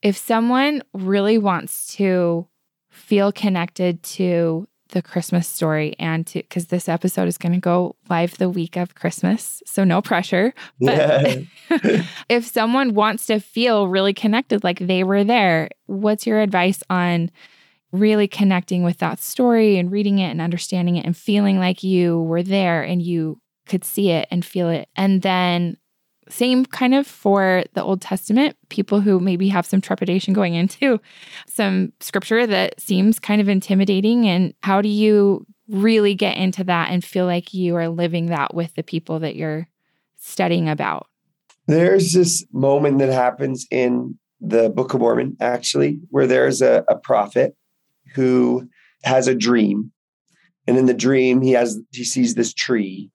[0.00, 2.46] if someone really wants to
[2.90, 7.96] feel connected to the Christmas story and to because this episode is going to go
[8.08, 10.54] live the week of Christmas, so no pressure.
[10.80, 12.02] But Yeah.
[12.28, 17.30] if someone wants to feel really connected, like they were there, what's your advice on
[17.92, 22.22] really connecting with that story and reading it and understanding it and feeling like you
[22.22, 24.88] were there and you could see it and feel it?
[24.96, 25.76] And then,
[26.28, 31.00] same kind of for the Old Testament, people who maybe have some trepidation going into
[31.46, 34.26] some scripture that seems kind of intimidating.
[34.26, 38.54] And how do you really get into that and feel like you are living that
[38.54, 39.68] with the people that you're
[40.16, 41.06] studying about?
[41.66, 46.96] There's this moment that happens in the Book of Mormon, actually, where there's a, a
[46.96, 47.56] prophet
[48.14, 48.68] who
[49.04, 49.92] has a dream.
[50.66, 53.10] And in the dream, he has he sees this tree,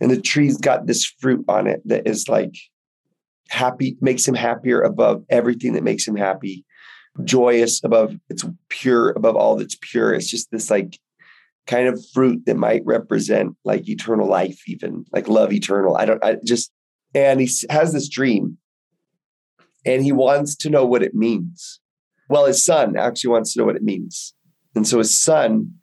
[0.00, 2.54] and the tree's got this fruit on it that is like
[3.48, 6.64] happy, makes him happier above everything that makes him happy,
[7.24, 10.14] joyous above it's pure above all that's pure.
[10.14, 10.98] It's just this like
[11.66, 15.96] kind of fruit that might represent like eternal life, even like love eternal.
[15.96, 16.70] I don't I just
[17.14, 18.58] and he has this dream
[19.84, 21.80] and he wants to know what it means.
[22.28, 24.34] Well, his son actually wants to know what it means.
[24.74, 25.74] And so his son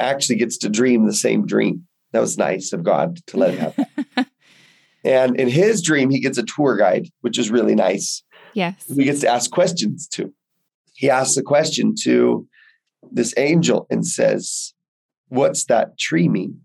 [0.00, 1.86] actually gets to dream the same dream.
[2.12, 3.72] That was nice of God to let him
[4.16, 4.26] have.
[5.04, 8.22] and in his dream, he gets a tour guide, which is really nice.
[8.54, 8.84] Yes.
[8.86, 10.32] He gets to ask questions to.
[10.94, 12.46] He asks a question to
[13.10, 14.74] this angel and says,
[15.28, 16.60] What's that tree mean?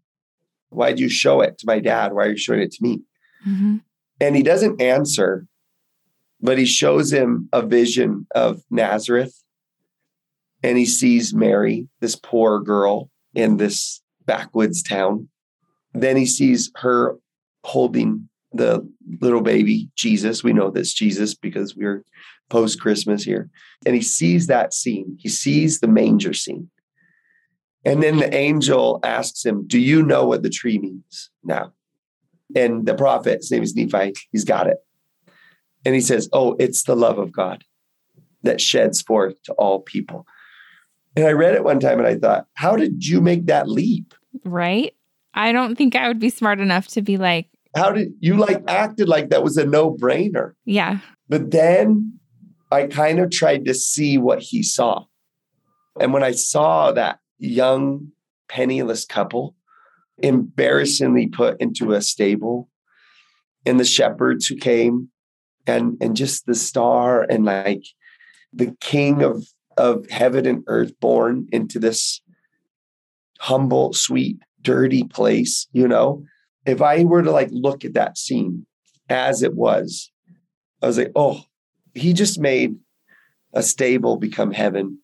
[0.69, 2.13] Why'd you show it to my dad?
[2.13, 3.01] Why are you showing it to me?
[3.47, 3.77] Mm-hmm.
[4.19, 5.47] And he doesn't answer,
[6.41, 9.41] but he shows him a vision of Nazareth.
[10.63, 15.29] And he sees Mary, this poor girl in this backwoods town.
[15.93, 17.17] Then he sees her
[17.63, 18.87] holding the
[19.21, 20.43] little baby, Jesus.
[20.43, 22.03] We know this Jesus because we're
[22.49, 23.49] post Christmas here.
[23.85, 26.69] And he sees that scene, he sees the manger scene.
[27.85, 31.71] And then the angel asks him, Do you know what the tree means now?
[32.55, 34.77] And the prophet, his name is Nephi, he's got it.
[35.85, 37.63] And he says, Oh, it's the love of God
[38.43, 40.25] that sheds forth to all people.
[41.15, 44.13] And I read it one time and I thought, How did you make that leap?
[44.43, 44.93] Right.
[45.33, 48.63] I don't think I would be smart enough to be like, How did you like
[48.67, 50.53] acted like that was a no brainer?
[50.65, 50.99] Yeah.
[51.29, 52.19] But then
[52.71, 55.05] I kind of tried to see what he saw.
[55.99, 58.11] And when I saw that young,
[58.47, 59.55] penniless couple
[60.19, 62.69] embarrassingly put into a stable,
[63.65, 65.09] and the shepherds who came,
[65.65, 67.83] and, and just the star, and like
[68.53, 69.45] the king of,
[69.77, 72.21] of heaven and earth born into this
[73.39, 74.37] humble, sweet,
[74.67, 76.25] dirty place, you know?
[76.65, 78.65] If I were to like look at that scene
[79.09, 80.11] as it was,
[80.81, 81.45] I was like, oh,
[81.93, 82.75] he just made
[83.53, 84.99] a stable become heaven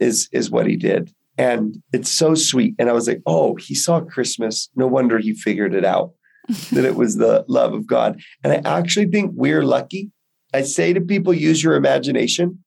[0.00, 1.12] is is what he did.
[1.38, 2.74] And it's so sweet.
[2.78, 4.68] And i was like oh he saw christmas.
[4.74, 6.10] No wonder he figured it out
[6.72, 8.20] that it was the love of god.
[8.42, 10.10] And i actually think we're lucky.
[10.52, 12.64] I say to people use your imagination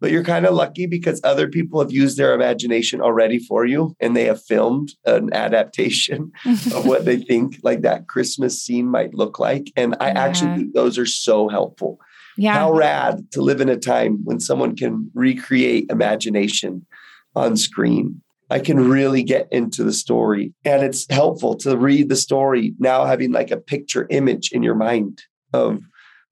[0.00, 3.94] but you're kind of lucky because other people have used their imagination already for you
[4.00, 9.14] and they have filmed an adaptation of what they think like that christmas scene might
[9.14, 10.22] look like and i yeah.
[10.22, 11.98] actually think those are so helpful
[12.38, 12.52] yeah.
[12.54, 16.86] How rad to live in a time when someone can recreate imagination
[17.34, 18.22] on screen.
[18.48, 20.54] I can really get into the story.
[20.64, 24.76] And it's helpful to read the story now having like a picture image in your
[24.76, 25.20] mind
[25.52, 25.80] of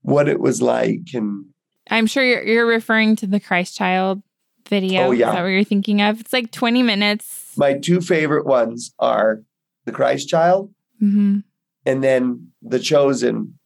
[0.03, 1.09] what it was like.
[1.13, 1.47] And
[1.91, 4.23] I'm sure you're, you're referring to the Christ Child
[4.69, 5.09] video.
[5.09, 5.29] Oh, yeah.
[5.29, 6.21] Is that what you're thinking of?
[6.21, 7.53] It's like 20 minutes.
[7.57, 9.43] My two favorite ones are
[9.85, 11.39] the Christ Child mm-hmm.
[11.85, 13.59] and then The Chosen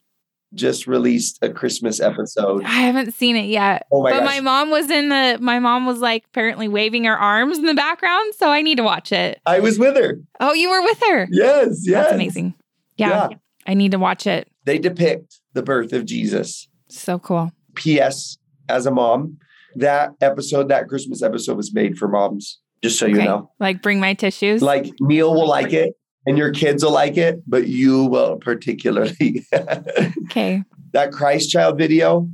[0.55, 2.65] just released a Christmas episode.
[2.65, 3.87] I haven't seen it yet.
[3.93, 4.27] Oh my But gosh.
[4.27, 7.75] my mom was in the my mom was like apparently waving her arms in the
[7.75, 9.41] background, so I need to watch it.
[9.47, 10.21] I was with her.
[10.41, 11.29] Oh, you were with her?
[11.31, 12.05] Yes, yes.
[12.05, 12.55] That's amazing.
[12.97, 13.37] Yeah, yeah.
[13.67, 14.49] I need to watch it.
[14.65, 16.69] They depict the birth of Jesus.
[16.89, 17.53] So cool.
[17.81, 18.37] P.S.
[18.69, 19.39] As a mom,
[19.75, 22.61] that episode, that Christmas episode was made for moms.
[22.83, 23.17] Just so okay.
[23.17, 23.51] you know.
[23.59, 24.63] Like bring my tissues.
[24.63, 25.95] Like Neil will like it
[26.27, 29.45] and your kids will like it, but you will particularly.
[30.25, 30.63] okay.
[30.93, 32.29] That Christ child video,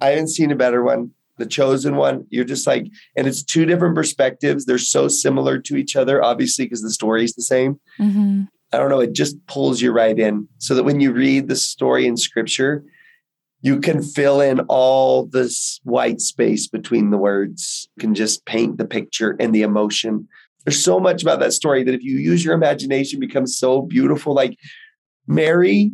[0.00, 1.10] I haven't seen a better one.
[1.38, 4.64] The chosen one, you're just like, and it's two different perspectives.
[4.64, 7.78] They're so similar to each other, obviously, because the story is the same.
[8.00, 8.44] Mm-hmm.
[8.72, 11.56] I don't know, it just pulls you right in so that when you read the
[11.56, 12.84] story in scripture,
[13.66, 18.78] you can fill in all this white space between the words, you can just paint
[18.78, 20.28] the picture and the emotion.
[20.64, 24.34] There's so much about that story that if you use your imagination becomes so beautiful.
[24.34, 24.56] Like
[25.26, 25.92] mary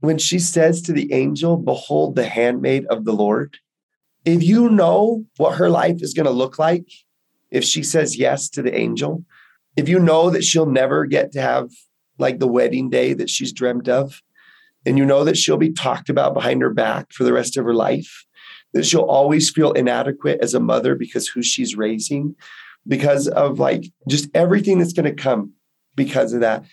[0.00, 3.58] when she says to the angel behold the handmaid of the lord
[4.24, 6.86] if you know what her life is going to look like
[7.50, 9.24] if she says yes to the angel
[9.76, 11.68] if you know that she'll never get to have
[12.18, 14.22] like the wedding day that she's dreamt of
[14.86, 17.64] and you know that she'll be talked about behind her back for the rest of
[17.64, 18.24] her life
[18.72, 22.34] that she'll always feel inadequate as a mother because who she's raising
[22.86, 25.52] because of like just everything that's going to come
[25.96, 26.64] because of that.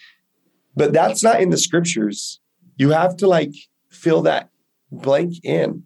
[0.75, 2.39] But that's not in the scriptures.
[2.77, 3.53] You have to like
[3.89, 4.49] fill that
[4.91, 5.83] blank in.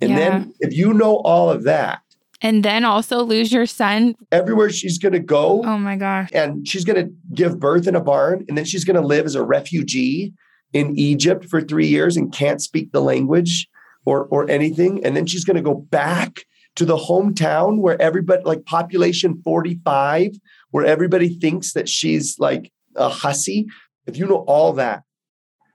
[0.00, 0.16] And yeah.
[0.16, 2.00] then if you know all of that,
[2.44, 5.62] and then also lose your son everywhere she's going to go.
[5.64, 6.28] Oh my gosh.
[6.32, 9.26] And she's going to give birth in a barn and then she's going to live
[9.26, 10.34] as a refugee
[10.72, 13.68] in Egypt for 3 years and can't speak the language
[14.04, 16.44] or or anything and then she's going to go back
[16.74, 20.32] to the hometown where everybody, like population 45,
[20.70, 23.66] where everybody thinks that she's like a hussy.
[24.06, 25.02] If you know all that,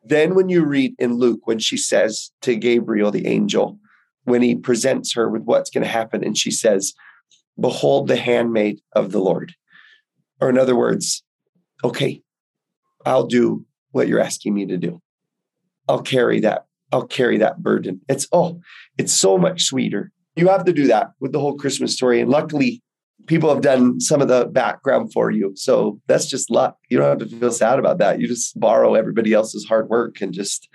[0.04, 3.78] then when you read in Luke, when she says to Gabriel, the angel,
[4.24, 6.94] when he presents her with what's going to happen, and she says,
[7.60, 9.54] Behold the handmaid of the Lord.
[10.40, 11.24] Or in other words,
[11.84, 12.22] okay,
[13.06, 15.02] I'll do what you're asking me to do.
[15.88, 16.66] I'll carry that.
[16.92, 18.02] I'll carry that burden.
[18.08, 18.62] It's oh,
[18.98, 22.22] it's so much sweeter you have to do that with the whole Christmas story.
[22.22, 22.82] And luckily,
[23.26, 25.52] people have done some of the background for you.
[25.56, 26.78] So that's just luck.
[26.90, 28.22] You don't have to feel sad about that.
[28.22, 30.70] You just borrow everybody else's hard work and just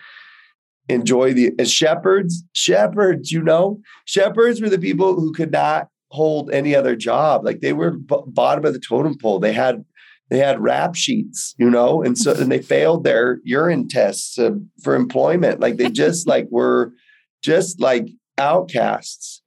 [0.88, 2.44] enjoy the as shepherds.
[2.52, 7.44] Shepherds, you know, shepherds were the people who could not hold any other job.
[7.44, 9.38] Like they were b- bottom of the totem pole.
[9.38, 9.84] They had
[10.32, 14.52] they had rap sheets, you know, and so and they failed their urine tests uh,
[14.82, 15.60] for employment.
[15.60, 16.92] Like they just like were
[17.42, 18.08] just like
[18.38, 19.42] outcasts.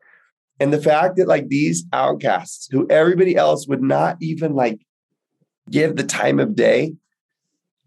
[0.59, 4.79] And the fact that like these outcasts who everybody else would not even like
[5.71, 6.93] give the time of day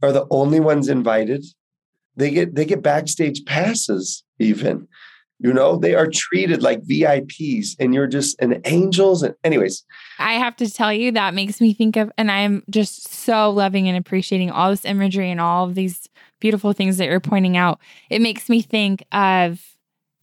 [0.03, 1.44] are the only ones invited.
[2.16, 4.88] They get they get backstage passes even.
[5.41, 9.22] You know, they are treated like VIPs and you're just an angels.
[9.22, 9.84] And anyways,
[10.18, 13.89] I have to tell you, that makes me think of, and I'm just so loving
[13.89, 16.09] and appreciating all this imagery and all of these
[16.41, 17.78] beautiful things that you're pointing out.
[18.11, 19.61] It makes me think of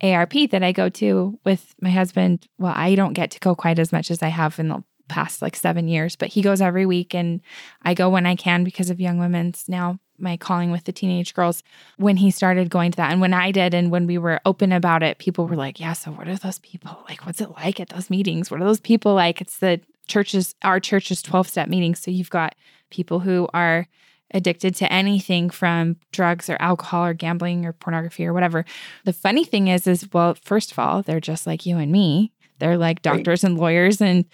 [0.04, 2.48] ARP that I go to with my husband.
[2.58, 5.42] Well, I don't get to go quite as much as I have in the past
[5.42, 7.42] like seven years, but he goes every week and
[7.84, 11.34] I go when I can because of Young Women's now my calling with the teenage
[11.34, 11.64] girls
[11.98, 13.12] when he started going to that.
[13.12, 15.94] And when I did and when we were open about it people were like yeah
[15.94, 17.04] so what are those people?
[17.10, 18.50] Like what's it like at those meetings?
[18.50, 19.42] What are those people like?
[19.42, 22.00] It's the churches our church's 12 step meetings.
[22.00, 22.56] So you've got
[22.90, 23.88] people who are
[24.32, 28.66] addicted to anything from drugs or alcohol or gambling or pornography or whatever.
[29.06, 32.32] The funny thing is is well first of all they're just like you and me.
[32.60, 34.26] They're like doctors and lawyers and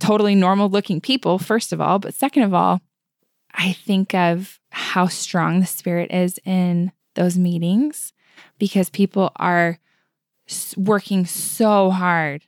[0.00, 1.98] totally normal looking people first of all.
[1.98, 2.80] But second of all
[3.54, 8.12] I think of how strong the spirit is in those meetings
[8.58, 9.78] because people are
[10.76, 12.44] working so hard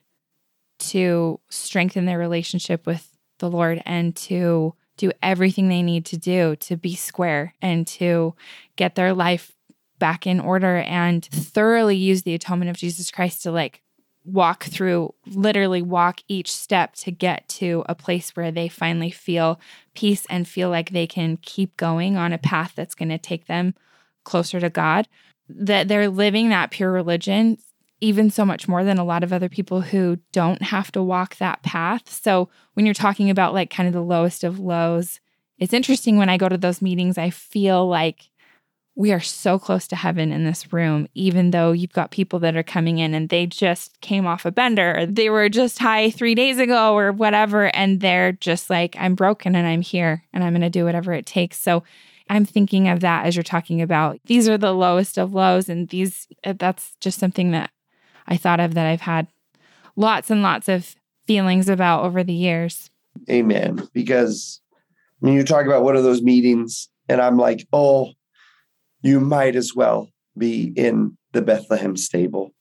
[0.78, 6.56] to strengthen their relationship with the Lord and to do everything they need to do
[6.56, 8.34] to be square and to
[8.76, 9.52] get their life
[9.98, 13.82] back in order and thoroughly use the atonement of Jesus Christ to like
[14.24, 19.60] walk through, literally walk each step to get to a place where they finally feel
[19.94, 23.46] peace and feel like they can keep going on a path that's going to take
[23.46, 23.74] them
[24.24, 25.08] closer to God.
[25.48, 27.58] That they're living that pure religion,
[28.00, 31.36] even so much more than a lot of other people who don't have to walk
[31.36, 32.10] that path.
[32.10, 35.20] So when you're talking about like kind of the lowest of lows,
[35.58, 38.30] it's interesting when I go to those meetings, I feel like
[39.00, 42.54] we are so close to heaven in this room, even though you've got people that
[42.54, 46.10] are coming in and they just came off a bender, or they were just high
[46.10, 47.74] three days ago, or whatever.
[47.74, 51.14] And they're just like, I'm broken and I'm here and I'm going to do whatever
[51.14, 51.58] it takes.
[51.58, 51.82] So
[52.28, 55.70] I'm thinking of that as you're talking about these are the lowest of lows.
[55.70, 57.70] And these, uh, that's just something that
[58.28, 59.28] I thought of that I've had
[59.96, 60.94] lots and lots of
[61.26, 62.90] feelings about over the years.
[63.30, 63.88] Amen.
[63.94, 64.60] Because
[65.20, 68.10] when you talk about one of those meetings, and I'm like, oh,
[69.02, 72.54] you might as well be in the Bethlehem stable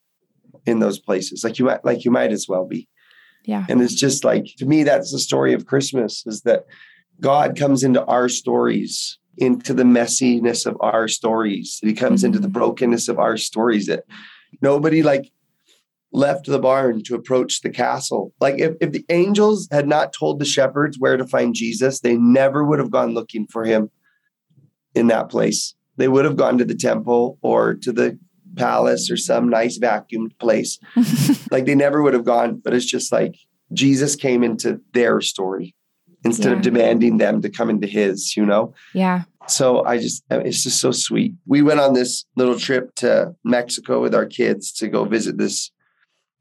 [0.66, 1.44] in those places.
[1.44, 2.88] Like you might like you might as well be.
[3.46, 3.66] Yeah.
[3.70, 6.66] And it's just like to me that's the story of Christmas is that
[7.20, 11.80] God comes into our stories, into the messiness of our stories.
[11.82, 12.28] He comes mm-hmm.
[12.28, 14.04] into the brokenness of our stories that
[14.62, 15.32] nobody like
[16.12, 18.34] left the barn to approach the castle.
[18.40, 22.18] Like if, if the angels had not told the shepherds where to find Jesus, they
[22.18, 23.92] never would have gone looking for him
[24.96, 28.18] in that place they would have gone to the temple or to the
[28.56, 30.80] palace or some nice vacuumed place.
[31.52, 33.36] like they never would have gone, but it's just like
[33.74, 35.76] Jesus came into their story
[36.24, 36.56] instead yeah.
[36.56, 38.74] of demanding them to come into his, you know?
[38.94, 39.24] Yeah.
[39.48, 41.34] So I just, uh, it's just so sweet.
[41.46, 45.70] We went on this little trip to Mexico with our kids to go visit this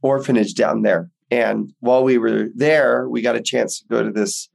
[0.02, 1.10] orphanage down there.
[1.32, 4.48] And while we were there, we got a chance to go to this,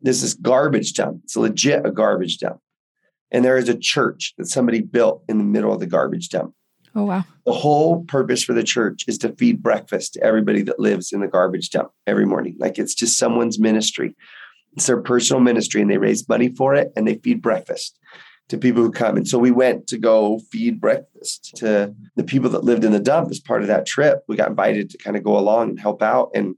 [0.00, 1.20] this is garbage dump.
[1.22, 2.60] It's legit a garbage dump
[3.32, 6.54] and there is a church that somebody built in the middle of the garbage dump.
[6.94, 7.24] Oh, wow.
[7.46, 11.20] The whole purpose for the church is to feed breakfast to everybody that lives in
[11.20, 12.56] the garbage dump every morning.
[12.58, 14.14] Like it's just someone's ministry.
[14.74, 17.98] It's their personal ministry, and they raise money for it and they feed breakfast
[18.48, 19.16] to people who come.
[19.16, 23.00] And so we went to go feed breakfast to the people that lived in the
[23.00, 24.22] dump as part of that trip.
[24.28, 26.30] We got invited to kind of go along and help out.
[26.34, 26.56] And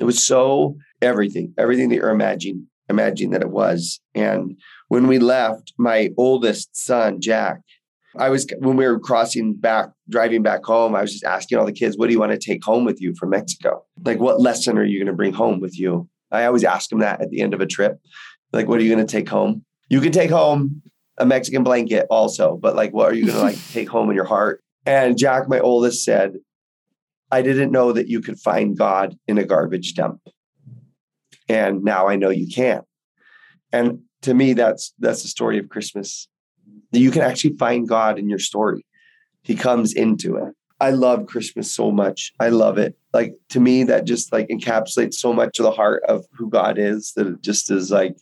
[0.00, 4.00] it was so everything, everything that you're imagining, imagining that it was.
[4.14, 4.58] And
[4.92, 7.62] when we left, my oldest son, Jack,
[8.18, 11.64] I was when we were crossing back, driving back home, I was just asking all
[11.64, 13.86] the kids, what do you want to take home with you from Mexico?
[14.04, 16.10] Like, what lesson are you going to bring home with you?
[16.30, 18.02] I always ask them that at the end of a trip.
[18.52, 19.64] Like, what are you going to take home?
[19.88, 20.82] You can take home
[21.16, 24.14] a Mexican blanket also, but like, what are you going to like take home in
[24.14, 24.62] your heart?
[24.84, 26.34] And Jack, my oldest, said,
[27.30, 30.20] I didn't know that you could find God in a garbage dump.
[31.48, 32.82] And now I know you can.
[33.72, 36.28] And to me, that's that's the story of Christmas.
[36.92, 38.84] That you can actually find God in your story.
[39.42, 40.54] He comes into it.
[40.80, 42.32] I love Christmas so much.
[42.40, 42.96] I love it.
[43.12, 46.76] Like to me, that just like encapsulates so much of the heart of who God
[46.78, 48.16] is that it just is like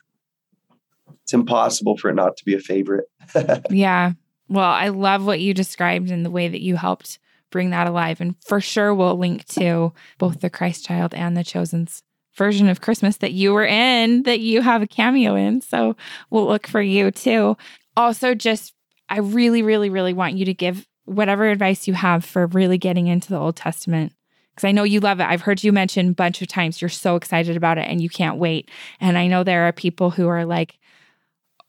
[1.23, 3.07] it's impossible for it not to be a favorite.
[3.71, 4.13] yeah.
[4.49, 7.19] Well, I love what you described and the way that you helped
[7.51, 8.21] bring that alive.
[8.21, 12.03] And for sure, we'll link to both the Christ Child and the Chosen's
[12.37, 15.61] version of Christmas that you were in, that you have a cameo in.
[15.61, 15.97] So
[16.31, 17.57] we'll look for you too.
[17.97, 18.75] Also, just
[19.09, 23.09] I really, really, really want you to give whatever advice you have for really getting
[23.09, 24.13] into the Old Testament.
[24.55, 25.27] Because I know you love it.
[25.27, 28.09] I've heard you mention a bunch of times you're so excited about it and you
[28.09, 28.71] can't wait.
[29.01, 30.79] And I know there are people who are like,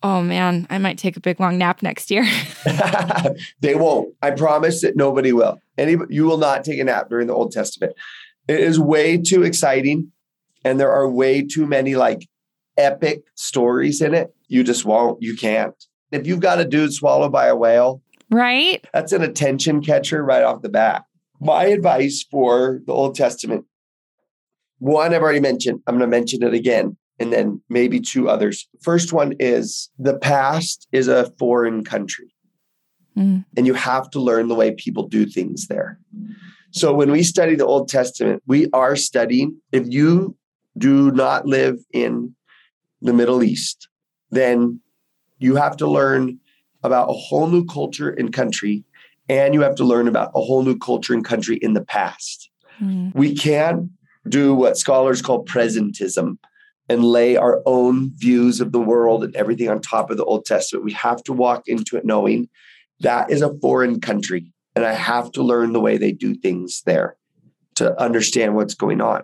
[0.04, 2.26] oh man, I might take a big long nap next year.
[3.62, 4.14] they won't.
[4.22, 5.60] I promise that nobody will.
[5.78, 7.94] Any, you will not take a nap during the Old Testament.
[8.48, 10.12] It is way too exciting.
[10.64, 12.28] And there are way too many like
[12.78, 14.34] epic stories in it.
[14.48, 15.76] You just won't, you can't.
[16.12, 18.86] If you've got a dude swallowed by a whale, right?
[18.94, 21.04] That's an attention catcher right off the bat.
[21.40, 23.66] My advice for the Old Testament
[24.82, 28.68] one I've already mentioned, I'm going to mention it again, and then maybe two others.
[28.82, 32.34] First one is the past is a foreign country,
[33.16, 33.46] mm.
[33.56, 36.00] and you have to learn the way people do things there.
[36.72, 40.36] So when we study the Old Testament, we are studying, if you
[40.78, 42.36] do not live in
[43.02, 43.88] the Middle East,
[44.30, 44.80] then
[45.40, 46.40] you have to learn
[46.84, 48.84] about a whole new culture and country,
[49.30, 52.50] and you have to learn about a whole new culture and country in the past.
[52.82, 53.14] Mm.
[53.14, 53.90] We can't
[54.28, 56.38] do what scholars call presentism
[56.90, 60.46] and lay our own views of the world and everything on top of the Old
[60.46, 60.86] Testament.
[60.86, 62.50] We have to walk into it knowing
[63.00, 66.84] that is a foreign country, and I have to learn the way they do things
[66.86, 67.16] there
[67.76, 69.24] to understand what's going on.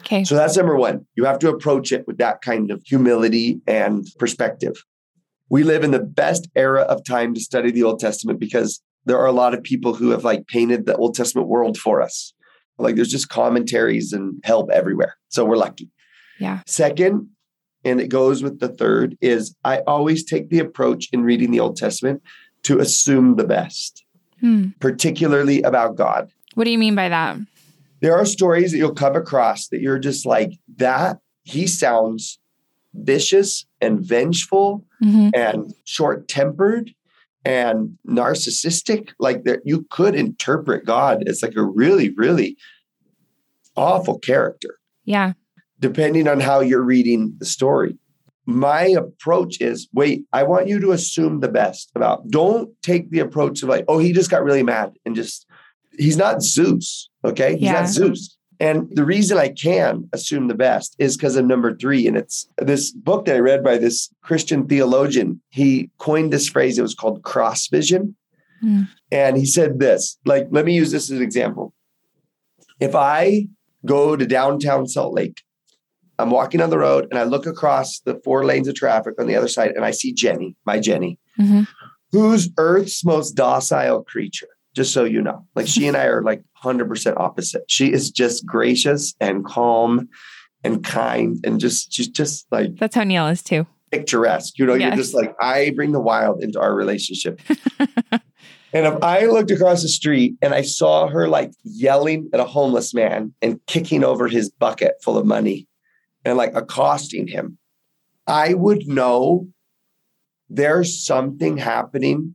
[0.00, 0.24] Okay.
[0.24, 1.06] So that's number one.
[1.14, 4.76] You have to approach it with that kind of humility and perspective.
[5.48, 9.18] We live in the best era of time to study the Old Testament because there
[9.18, 12.32] are a lot of people who have like painted the Old Testament world for us.
[12.78, 15.16] Like there's just commentaries and help everywhere.
[15.28, 15.90] So we're lucky.
[16.40, 16.60] Yeah.
[16.66, 17.28] Second,
[17.84, 21.60] and it goes with the third, is I always take the approach in reading the
[21.60, 22.22] Old Testament
[22.64, 24.04] to assume the best,
[24.40, 24.68] hmm.
[24.80, 26.30] particularly about God.
[26.54, 27.36] What do you mean by that?
[28.04, 32.38] There are stories that you'll come across that you're just like, that he sounds
[32.92, 35.30] vicious and vengeful mm-hmm.
[35.32, 36.90] and short tempered
[37.46, 39.12] and narcissistic.
[39.18, 42.58] Like that, you could interpret God as like a really, really
[43.74, 44.78] awful character.
[45.06, 45.32] Yeah.
[45.80, 47.96] Depending on how you're reading the story.
[48.44, 53.20] My approach is wait, I want you to assume the best about, don't take the
[53.20, 55.46] approach of like, oh, he just got really mad and just,
[55.98, 57.08] he's not Zeus.
[57.24, 57.52] Okay.
[57.52, 57.72] He's yeah.
[57.72, 58.36] not Zeus.
[58.60, 62.06] And the reason I can assume the best is because of number three.
[62.06, 65.40] And it's this book that I read by this Christian theologian.
[65.50, 68.16] He coined this phrase, it was called cross vision.
[68.62, 68.88] Mm.
[69.10, 71.74] And he said this like, let me use this as an example.
[72.80, 73.48] If I
[73.84, 75.42] go to downtown Salt Lake,
[76.18, 79.26] I'm walking on the road and I look across the four lanes of traffic on
[79.26, 81.62] the other side and I see Jenny, my Jenny, mm-hmm.
[82.12, 85.46] who's Earth's most docile creature just so you know.
[85.54, 87.62] Like she and I are like 100% opposite.
[87.68, 90.08] She is just gracious and calm
[90.62, 92.76] and kind and just, she's just like.
[92.76, 93.66] That's how Neil is too.
[93.90, 94.58] Picturesque.
[94.58, 94.88] You know, yes.
[94.88, 97.40] you're just like, I bring the wild into our relationship.
[97.78, 102.44] and if I looked across the street and I saw her like yelling at a
[102.44, 105.68] homeless man and kicking over his bucket full of money
[106.24, 107.58] and like accosting him,
[108.26, 109.46] I would know
[110.48, 112.34] there's something happening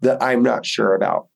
[0.00, 1.28] that I'm not sure about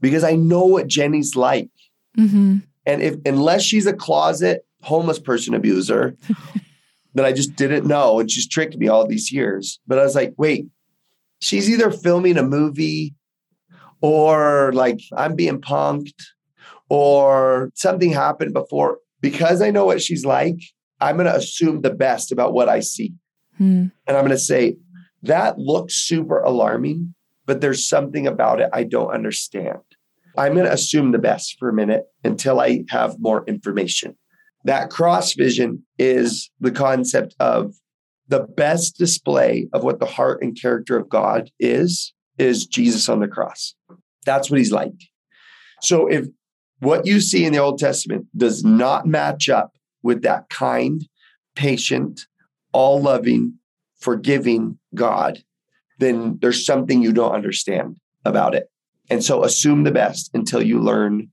[0.00, 1.70] because I know what Jenny's like.
[2.18, 2.58] Mm-hmm.
[2.86, 6.16] And if unless she's a closet homeless person abuser
[7.14, 9.80] that I just didn't know, and she's tricked me all these years.
[9.86, 10.66] But I was like, wait,
[11.40, 13.14] she's either filming a movie
[14.00, 16.22] or like I'm being punked
[16.88, 18.98] or something happened before.
[19.20, 20.60] Because I know what she's like,
[21.00, 23.14] I'm going to assume the best about what I see.
[23.56, 23.86] Hmm.
[24.06, 24.76] And I'm going to say,
[25.22, 27.13] that looks super alarming,
[27.46, 29.80] but there's something about it I don't understand.
[30.36, 34.16] I'm going to assume the best for a minute until I have more information.
[34.64, 37.74] That cross vision is the concept of
[38.28, 43.20] the best display of what the heart and character of God is, is Jesus on
[43.20, 43.74] the cross.
[44.24, 44.94] That's what he's like.
[45.82, 46.26] So if
[46.80, 49.72] what you see in the Old Testament does not match up
[50.02, 51.06] with that kind,
[51.54, 52.22] patient,
[52.72, 53.58] all loving,
[54.00, 55.42] forgiving God,
[55.98, 58.68] then there's something you don't understand about it.
[59.10, 61.28] And so assume the best until you learn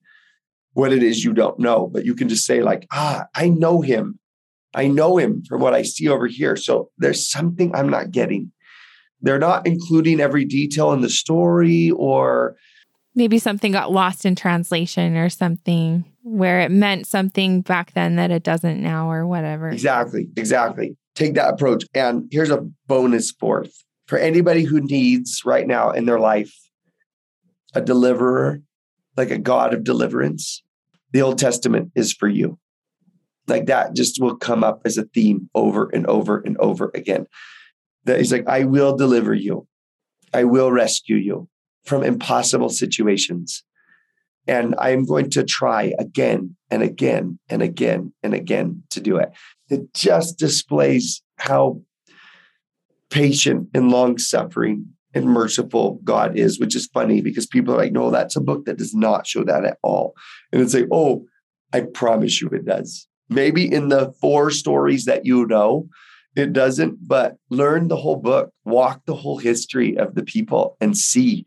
[0.73, 1.87] what it is you don't know.
[1.87, 4.19] But you can just say, like, ah, I know him.
[4.73, 6.55] I know him from what I see over here.
[6.55, 8.51] So there's something I'm not getting.
[9.21, 12.55] They're not including every detail in the story or
[13.13, 18.31] maybe something got lost in translation or something where it meant something back then that
[18.31, 19.69] it doesn't now or whatever.
[19.69, 20.27] Exactly.
[20.37, 20.95] Exactly.
[21.15, 21.83] Take that approach.
[21.93, 26.53] And here's a bonus fourth for anybody who needs right now in their life
[27.73, 28.61] a deliverer,
[29.15, 30.61] like a God of deliverance,
[31.13, 32.59] the Old Testament is for you.
[33.47, 37.25] Like that just will come up as a theme over and over and over again.
[38.03, 39.65] That he's like, I will deliver you.
[40.33, 41.47] I will rescue you
[41.85, 43.63] from impossible situations.
[44.45, 49.15] And I am going to try again and again and again and again to do
[49.15, 49.29] it.
[49.69, 51.79] It just displays how
[53.11, 57.91] patient and long suffering and merciful God is, which is funny because people are like,
[57.91, 60.15] no, that's a book that does not show that at all.
[60.51, 61.25] And it's like, oh,
[61.73, 63.07] I promise you it does.
[63.29, 65.87] Maybe in the four stories that you know,
[66.35, 70.97] it doesn't, but learn the whole book, walk the whole history of the people and
[70.97, 71.45] see,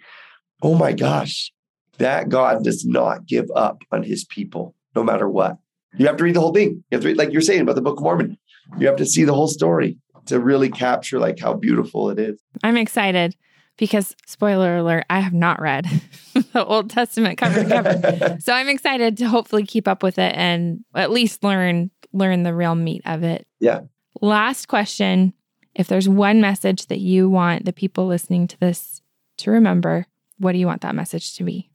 [0.63, 1.51] oh my gosh,
[1.99, 5.57] that God does not give up on his people no matter what.
[5.97, 6.85] You have to read the whole thing.
[6.91, 8.37] You have to read, like you're saying about the Book of Mormon.
[8.79, 12.41] You have to see the whole story to really capture like how beautiful it is.
[12.63, 13.37] I'm excited
[13.77, 15.87] because spoiler alert, I have not read
[16.53, 18.39] the Old Testament cover to cover.
[18.41, 22.55] so I'm excited to hopefully keep up with it and at least learn learn the
[22.55, 23.47] real meat of it.
[23.59, 23.81] Yeah.
[24.21, 25.35] Last question,
[25.75, 29.03] if there's one message that you want the people listening to this
[29.39, 30.07] to remember,
[30.39, 31.71] what do you want that message to be?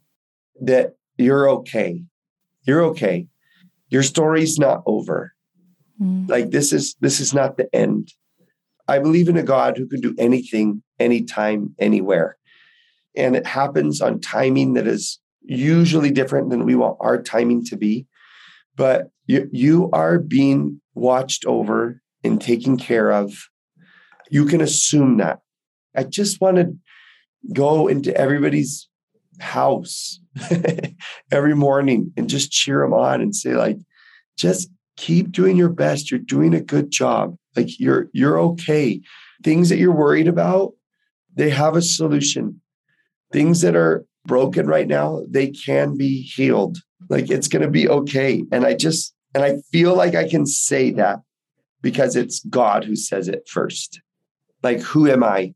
[0.62, 2.04] That you're okay.
[2.64, 3.28] You're okay.
[3.90, 5.34] Your story's not over.
[6.02, 6.30] Mm.
[6.30, 8.14] Like this is this is not the end.
[8.90, 12.38] I believe in a God who can do anything, anytime, anywhere.
[13.16, 17.78] And it happens on timing that is usually different than we want our timing to
[17.78, 18.08] be.
[18.76, 23.50] But you, you are being watched over and taken care of.
[24.32, 25.40] You can assume that.
[25.96, 26.76] I just want to
[27.54, 28.90] go into everybody's
[29.40, 30.20] house
[31.32, 33.78] every morning and just cheer them on and say, like,
[34.36, 36.10] just keep doing your best.
[36.10, 37.36] You're doing a good job.
[37.60, 39.02] Like you're you're okay.
[39.44, 40.72] Things that you're worried about,
[41.36, 42.62] they have a solution.
[43.34, 46.78] Things that are broken right now, they can be healed.
[47.10, 48.46] Like it's going to be okay.
[48.52, 51.20] And I just and I feel like I can say that
[51.82, 54.00] because it's God who says it first.
[54.64, 55.54] Like who am I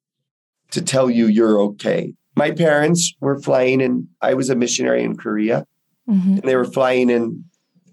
[0.71, 2.15] to tell you you're okay?
[2.35, 5.65] My parents were flying and I was a missionary in Korea.
[6.09, 6.33] Mm-hmm.
[6.33, 7.45] And they were flying in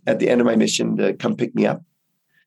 [0.04, 1.82] at the end of my mission to come pick me up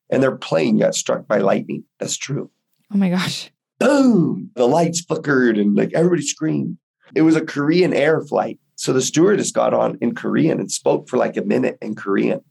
[0.09, 1.83] and their plane got struck by lightning.
[1.99, 2.51] That's true.
[2.93, 3.51] Oh my gosh.
[3.79, 4.51] Boom!
[4.55, 6.77] The lights flickered and like everybody screamed.
[7.15, 8.59] It was a Korean air flight.
[8.75, 12.41] So the stewardess got on in Korean and spoke for like a minute in Korean.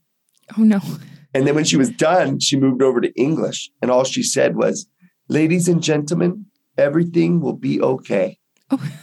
[0.57, 0.79] Oh no.
[1.33, 3.71] And then when she was done, she moved over to English.
[3.81, 4.87] And all she said was,
[5.29, 6.45] Ladies and gentlemen,
[6.77, 8.39] everything will be okay.
[8.69, 8.91] Oh.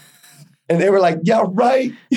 [0.69, 1.93] And they were like, Yeah, right.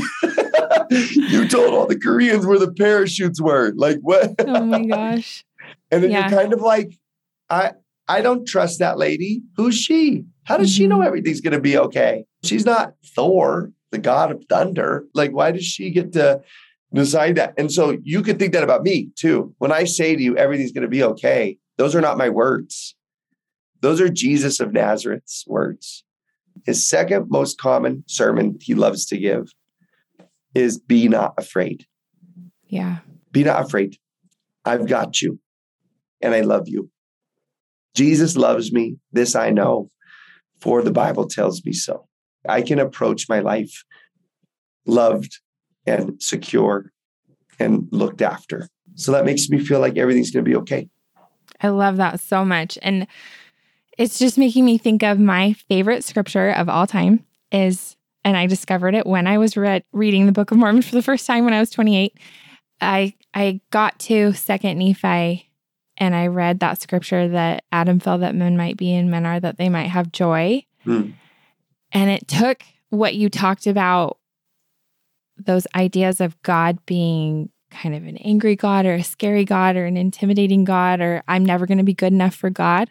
[0.91, 3.73] you told all the Koreans where the parachutes were.
[3.75, 4.35] Like, what?
[4.37, 5.43] oh my gosh.
[5.93, 6.27] And then yeah.
[6.27, 6.97] you're kind of like,
[7.49, 7.73] I
[8.07, 9.43] I don't trust that lady.
[9.55, 10.25] Who's she?
[10.43, 10.77] How does mm-hmm.
[10.77, 11.07] she know mm-hmm.
[11.07, 12.25] everything's going to be okay?
[12.43, 15.05] She's not Thor, the god of thunder.
[15.13, 16.41] Like, why does she get to
[16.93, 17.53] decide that?
[17.57, 19.53] And so you could think that about me too.
[19.59, 22.95] When I say to you, everything's going to be okay, those are not my words.
[23.81, 26.03] Those are Jesus of Nazareth's words.
[26.65, 29.51] His second most common sermon he loves to give
[30.55, 31.85] is be not afraid.
[32.67, 32.99] Yeah.
[33.31, 33.97] Be not afraid.
[34.65, 35.39] I've got you
[36.23, 36.89] and I love you.
[37.95, 38.95] Jesus loves me.
[39.11, 39.89] This I know,
[40.59, 42.07] for the Bible tells me so.
[42.47, 43.83] I can approach my life
[44.85, 45.39] loved
[45.85, 46.91] and secure
[47.59, 48.67] and looked after.
[48.95, 50.89] So that makes me feel like everything's going to be okay.
[51.61, 52.77] I love that so much.
[52.81, 53.07] And
[53.97, 57.95] it's just making me think of my favorite scripture of all time is,
[58.25, 61.01] and I discovered it when I was read, reading the Book of Mormon for the
[61.01, 62.17] first time when I was 28.
[62.81, 65.52] I I got to Second Nephi
[65.97, 69.39] and I read that scripture that Adam felt that men might be and men are
[69.39, 70.65] that they might have joy.
[70.85, 71.13] Mm.
[71.91, 74.17] And it took what you talked about,
[75.37, 79.85] those ideas of God being kind of an angry God or a scary God or
[79.85, 82.89] an intimidating God or I'm never going to be good enough for God.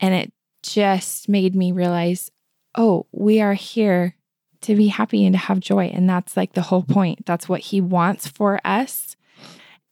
[0.00, 2.30] And it just made me realize,
[2.76, 4.16] oh, we are here
[4.62, 5.86] to be happy and to have joy.
[5.86, 7.26] And that's like the whole point.
[7.26, 9.16] That's what He wants for us.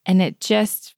[0.07, 0.95] And it just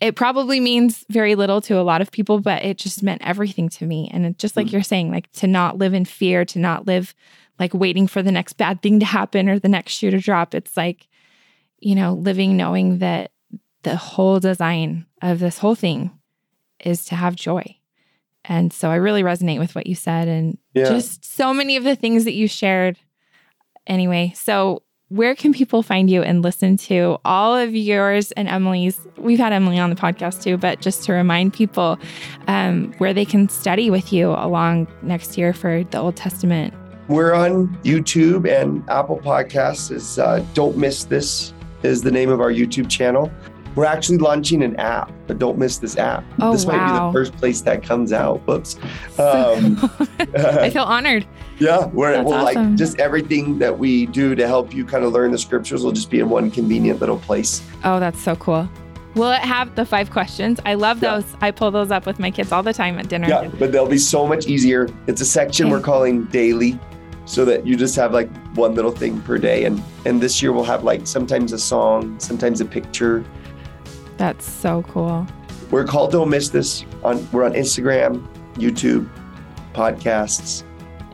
[0.00, 3.68] it probably means very little to a lot of people, but it just meant everything
[3.70, 4.10] to me.
[4.12, 4.72] And it, just like mm.
[4.72, 7.14] you're saying, like to not live in fear, to not live
[7.58, 10.54] like waiting for the next bad thing to happen or the next shoe to drop.
[10.54, 11.08] It's like,
[11.78, 13.30] you know, living knowing that
[13.82, 16.10] the whole design of this whole thing
[16.84, 17.76] is to have joy.
[18.44, 20.88] And so I really resonate with what you said and yeah.
[20.88, 22.98] just so many of the things that you shared.
[23.86, 28.98] Anyway, so where can people find you and listen to all of yours and Emily's?
[29.16, 31.98] We've had Emily on the podcast too, but just to remind people
[32.48, 36.74] um, where they can study with you along next year for the Old Testament
[37.06, 39.92] We're on YouTube and Apple Podcasts.
[39.92, 41.52] Is uh, Don't Miss This
[41.84, 43.30] is the name of our YouTube channel.
[43.76, 46.24] We're actually launching an app, but don't miss this app.
[46.40, 48.40] Oh, this might be the first place that comes out.
[48.46, 48.76] Whoops.
[49.18, 49.78] Um,
[50.34, 51.26] I feel honored.
[51.58, 52.70] yeah, we're, That's we'll awesome.
[52.70, 55.92] like just everything that we do to help you kind of learn the scriptures will
[55.92, 57.62] just be in one convenient little place.
[57.84, 58.68] Oh, that's so cool.
[59.14, 60.60] Will it have the five questions?
[60.66, 61.16] I love Yeah.
[61.16, 61.24] those.
[61.40, 63.28] I pull those up with my kids all the time at dinner.
[63.28, 64.88] Yeah, but they'll be so much easier.
[65.06, 66.78] It's a section we're calling daily,
[67.24, 69.64] so that you just have like one little thing per day.
[69.64, 73.24] And and this year we'll have like sometimes a song, sometimes a picture.
[74.16, 75.26] That's so cool.
[75.70, 76.84] We're called Don't Miss This.
[77.04, 79.08] On we're on Instagram, YouTube,
[79.74, 80.62] podcasts.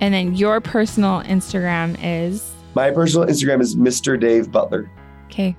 [0.00, 4.18] And then your personal Instagram is My personal Instagram is Mr.
[4.18, 4.90] Dave Butler.
[5.26, 5.56] okay.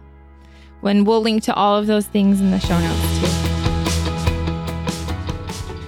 [0.82, 3.28] When we'll link to all of those things in the show notes too.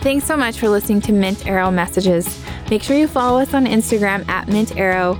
[0.02, 2.42] Thanks so much for listening to Mint Arrow Messages.
[2.70, 5.20] Make sure you follow us on Instagram at Mint Arrow,